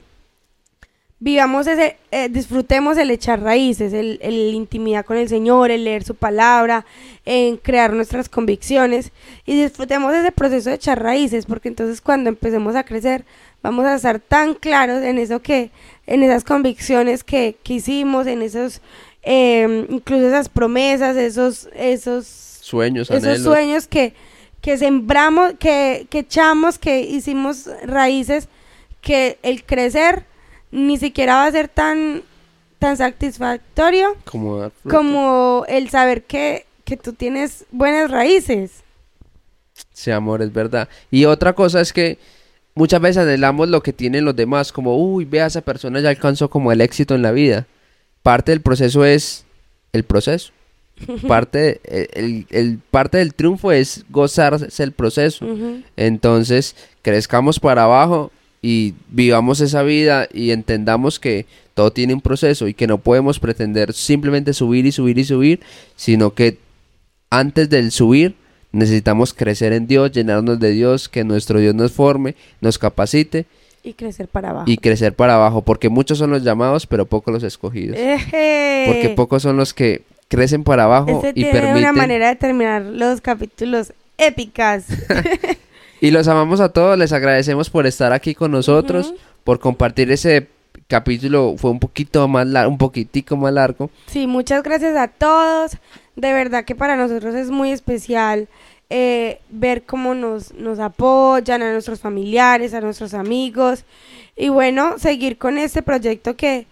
vivamos 1.21 1.67
ese, 1.67 1.97
eh, 2.11 2.29
disfrutemos 2.29 2.99
el 2.99 3.11
echar 3.11 3.41
raíces, 3.41 3.93
el, 3.93 4.19
el 4.23 4.55
intimidad 4.55 5.05
con 5.05 5.17
el 5.17 5.29
Señor, 5.29 5.71
el 5.71 5.85
leer 5.85 6.05
su 6.05 6.15
palabra, 6.15 6.85
en 7.25 7.57
crear 7.57 7.93
nuestras 7.93 8.29
convicciones 8.29 9.13
y 9.47 9.61
disfrutemos 9.61 10.13
ese 10.15 10.33
proceso 10.33 10.71
de 10.71 10.77
echar 10.77 11.03
raíces, 11.03 11.47
porque 11.47 11.69
entonces 11.69 12.01
cuando 12.01 12.29
empecemos 12.29 12.77
a 12.77 12.85
crecer 12.85 13.25
vamos 13.63 13.87
a 13.87 13.95
estar 13.95 14.21
tan 14.21 14.55
claros 14.55 15.03
en 15.03 15.19
eso 15.19 15.41
que, 15.41 15.71
en 16.07 16.23
esas 16.23 16.45
convicciones 16.45 17.25
que, 17.25 17.57
que 17.63 17.75
hicimos, 17.75 18.27
en 18.27 18.43
esos, 18.43 18.83
eh, 19.23 19.87
incluso 19.89 20.29
esas 20.29 20.51
promesas, 20.51 21.17
esos, 21.17 21.71
esos 21.75 22.27
Sueños, 22.61 23.11
esos 23.11 23.25
anhelos. 23.25 23.43
sueños 23.43 23.87
que, 23.87 24.13
que 24.61 24.77
sembramos, 24.77 25.55
que, 25.59 26.07
que 26.11 26.21
echamos, 26.21 26.79
que 26.79 27.01
hicimos 27.01 27.71
raíces, 27.87 28.49
que 29.01 29.39
el 29.43 29.65
crecer 29.65 30.27
ni 30.75 30.99
siquiera 30.99 31.37
va 31.37 31.47
a 31.47 31.53
ser 31.53 31.69
tan, 31.69 32.23
tan 32.79 32.97
satisfactorio 32.97 34.17
como, 34.91 35.65
el 35.69 35.89
saber 35.91 36.25
que, 36.25 36.67
que 36.85 36.97
tú 36.97 37.13
tienes 37.13 37.65
buenas 37.71 38.11
raíces. 38.11 38.83
Sí, 39.93 40.11
amor, 40.11 40.43
es 40.43 40.53
verdad. 40.53 40.89
Y 41.11 41.25
otra 41.25 41.53
cosa 41.55 41.81
es 41.81 41.93
que 41.93 42.19
muchas 42.75 43.01
veces 43.01 43.19
anhelamos 43.23 43.69
lo 43.69 43.83
que 43.83 43.93
tienen 43.93 44.25
los 44.25 44.35
demás, 44.37 44.73
como, 44.73 44.97
uy, 44.97 45.25
vea, 45.25 45.47
esa 45.47 45.61
persona 45.61 46.01
ya 46.01 46.09
alcanzó 46.11 46.51
como 46.51 46.73
el 46.73 46.81
éxito 46.81 47.15
en 47.15 47.23
la 47.23 47.33
vida. 47.33 47.67
Parte 48.23 48.53
del 48.53 48.61
proceso 48.61 49.05
es 49.05 49.45
el 49.93 50.03
proceso. 50.05 50.53
Parte, 51.29 51.81
el, 52.15 52.47
el- 52.51 52.79
parte 52.91 53.19
del 53.19 53.35
triunfo 53.35 53.73
es 53.73 54.05
gozarse 54.11 54.83
el 54.83 54.93
proceso. 54.93 55.45
Entonces, 55.97 56.77
crezcamos 57.03 57.59
para 57.59 57.83
abajo 57.85 58.31
y 58.67 58.95
vivamos 59.11 59.61
esa 59.61 59.83
vida 59.83 60.27
y 60.33 60.51
entendamos 60.51 61.21
que 61.21 61.45
todo 61.75 61.93
tiene 61.93 62.15
un 62.15 62.23
proceso 62.23 62.67
y 62.67 62.73
que 62.73 62.87
no 62.87 62.97
podemos 62.97 63.39
pretender 63.39 63.93
simplemente 63.93 64.55
subir 64.55 64.87
y 64.87 64.93
subir 64.93 65.19
y 65.19 65.25
subir, 65.25 65.61
sino 65.97 66.33
que 66.33 66.57
antes 67.29 67.69
del 67.69 67.93
subir 67.93 68.37
necesitamos 68.73 69.35
crecer 69.35 69.75
en 69.75 69.87
Dios, 69.87 70.13
llenarnos 70.13 70.59
de 70.61 70.71
Dios, 70.71 71.11
que 71.11 71.25
nuestro 71.25 71.59
Dios 71.61 71.75
nos 71.75 71.93
forme, 71.93 72.37
nos 72.63 72.79
capacite 72.79 73.45
Y 73.83 73.93
crecer 73.93 74.29
para 74.29 74.49
abajo. 74.49 74.65
y 74.67 74.79
crecer 74.79 75.13
para 75.13 75.35
abajo, 75.35 75.61
porque 75.61 75.91
muchos 75.91 76.17
son 76.17 76.31
los 76.31 76.43
llamados, 76.43 76.87
pero 76.87 77.05
pocos 77.05 77.35
los 77.35 77.43
escogidos. 77.43 77.99
Eje. 77.99 78.85
Porque 78.87 79.11
pocos 79.11 79.43
son 79.43 79.59
los 79.59 79.75
que 79.75 80.05
crecen 80.29 80.65
para 80.65 80.85
abajo 80.85 81.21
Este 81.23 81.29
y 81.29 81.33
tiene 81.35 81.51
permiten 81.53 81.77
una 81.77 81.93
manera 81.93 82.29
de 82.29 82.37
terminar 82.37 82.81
los 82.81 83.21
capítulos 83.21 83.93
épicas. 84.17 84.87
Y 86.01 86.11
los 86.11 86.29
amamos 86.29 86.61
a 86.61 86.71
todos, 86.71 86.99
les 86.99 87.13
agradecemos 87.13 87.71
por 87.71 87.87
estar 87.87 88.13
aquí 88.13 88.35
con 88.35 88.51
nosotros, 88.51 89.15
por 89.45 89.59
compartir 89.61 90.11
ese 90.11 90.49
capítulo, 90.89 91.55
fue 91.57 91.71
un 91.71 91.81
poquito 91.81 92.27
más 92.29 92.47
largo, 92.47 92.71
un 92.71 92.79
poquitico 92.79 93.37
más 93.37 93.53
largo. 93.53 93.91
Sí, 94.07 94.27
muchas 94.27 94.63
gracias 94.63 94.97
a 94.97 95.09
todos. 95.09 95.79
De 96.17 96.33
verdad 96.33 96.65
que 96.65 96.75
para 96.75 96.97
nosotros 96.97 97.35
es 97.35 97.51
muy 97.51 97.71
especial 97.71 98.49
eh, 98.91 99.41
ver 99.51 99.85
cómo 99.85 100.15
nos, 100.15 100.53
nos 100.55 100.79
apoyan 100.79 101.63
a 101.63 101.73
nuestros 101.73 102.01
familiares, 102.01 102.75
a 102.75 102.81
nuestros 102.81 103.15
amigos. 103.15 103.85
Y 104.37 104.49
bueno, 104.49 104.99
seguir 104.99 105.39
con 105.39 105.59
este 105.59 105.83
proyecto 105.83 106.37
que, 106.37 106.67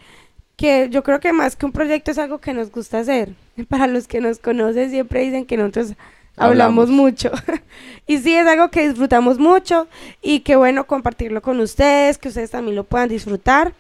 que 0.57 0.89
yo 0.91 1.03
creo 1.03 1.21
que 1.21 1.33
más 1.33 1.57
que 1.57 1.67
un 1.67 1.73
proyecto 1.73 2.11
es 2.11 2.19
algo 2.19 2.39
que 2.39 2.55
nos 2.55 2.71
gusta 2.71 2.99
hacer. 2.99 3.31
Para 3.69 3.87
los 3.87 4.07
que 4.07 4.21
nos 4.21 4.39
conocen 4.39 4.91
siempre 4.91 5.23
dicen 5.23 5.47
que 5.47 5.57
nosotros 5.57 5.95
hablamos, 6.37 6.89
Hablamos. 6.89 6.91
mucho. 6.91 7.31
y 8.07 8.19
sí, 8.19 8.35
es 8.35 8.47
algo 8.47 8.71
que 8.71 8.89
disfrutamos 8.89 9.39
mucho 9.39 9.87
y 10.23 10.41
que 10.41 10.57
bueno 10.57 10.87
compartirlo 10.87 11.43
con 11.43 11.61
ustedes, 11.61 12.19
que 12.19 12.29
ustedes 12.29 12.51
también 12.51 12.77
lo 12.77 12.85
puedan 12.85 13.09
disfrutar. 13.09 13.75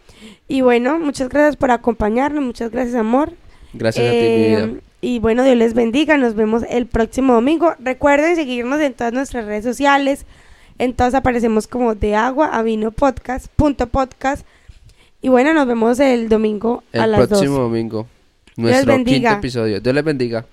Y 0.49 0.61
bueno, 0.61 0.99
muchas 0.99 1.29
gracias 1.29 1.57
por 1.57 1.71
acompañarnos, 1.71 2.45
muchas 2.45 2.71
gracias 2.71 2.95
amor. 2.97 3.33
Gracias 3.73 4.07
a 4.07 4.11
ti, 4.11 4.17
mi 4.17 4.47
vida. 4.49 4.69
Y 5.01 5.19
bueno, 5.19 5.43
Dios 5.43 5.57
les 5.57 5.75
bendiga. 5.75 6.17
Nos 6.17 6.35
vemos 6.35 6.63
el 6.69 6.87
próximo 6.87 7.35
domingo. 7.35 7.75
Recuerden 7.81 8.37
seguirnos 8.37 8.81
en 8.81 8.95
todas 8.95 9.13
nuestras 9.13 9.47
redes 9.47 9.65
sociales. 9.65 10.27
En 10.79 10.95
todas 10.95 11.15
aparecemos 11.15 11.67
como 11.67 11.95
de 11.95 12.15
agua 12.15 12.47
a 12.47 12.63
vino 12.63 12.93
podcast, 12.93 13.47
punto 13.57 13.89
podcast. 13.89 14.47
Y 15.21 15.29
bueno, 15.29 15.55
nos 15.55 15.67
vemos 15.67 15.99
el 16.01 16.29
domingo 16.29 16.83
a 16.93 17.05
El 17.05 17.13
las 17.13 17.27
próximo 17.29 17.59
2. 17.59 17.63
domingo, 17.71 18.07
nuestro 18.57 18.95
quinto 18.95 19.11
bendiga. 19.11 19.33
episodio. 19.35 19.81
Dios 19.81 19.95
les 19.95 20.05
bendiga. 20.05 20.45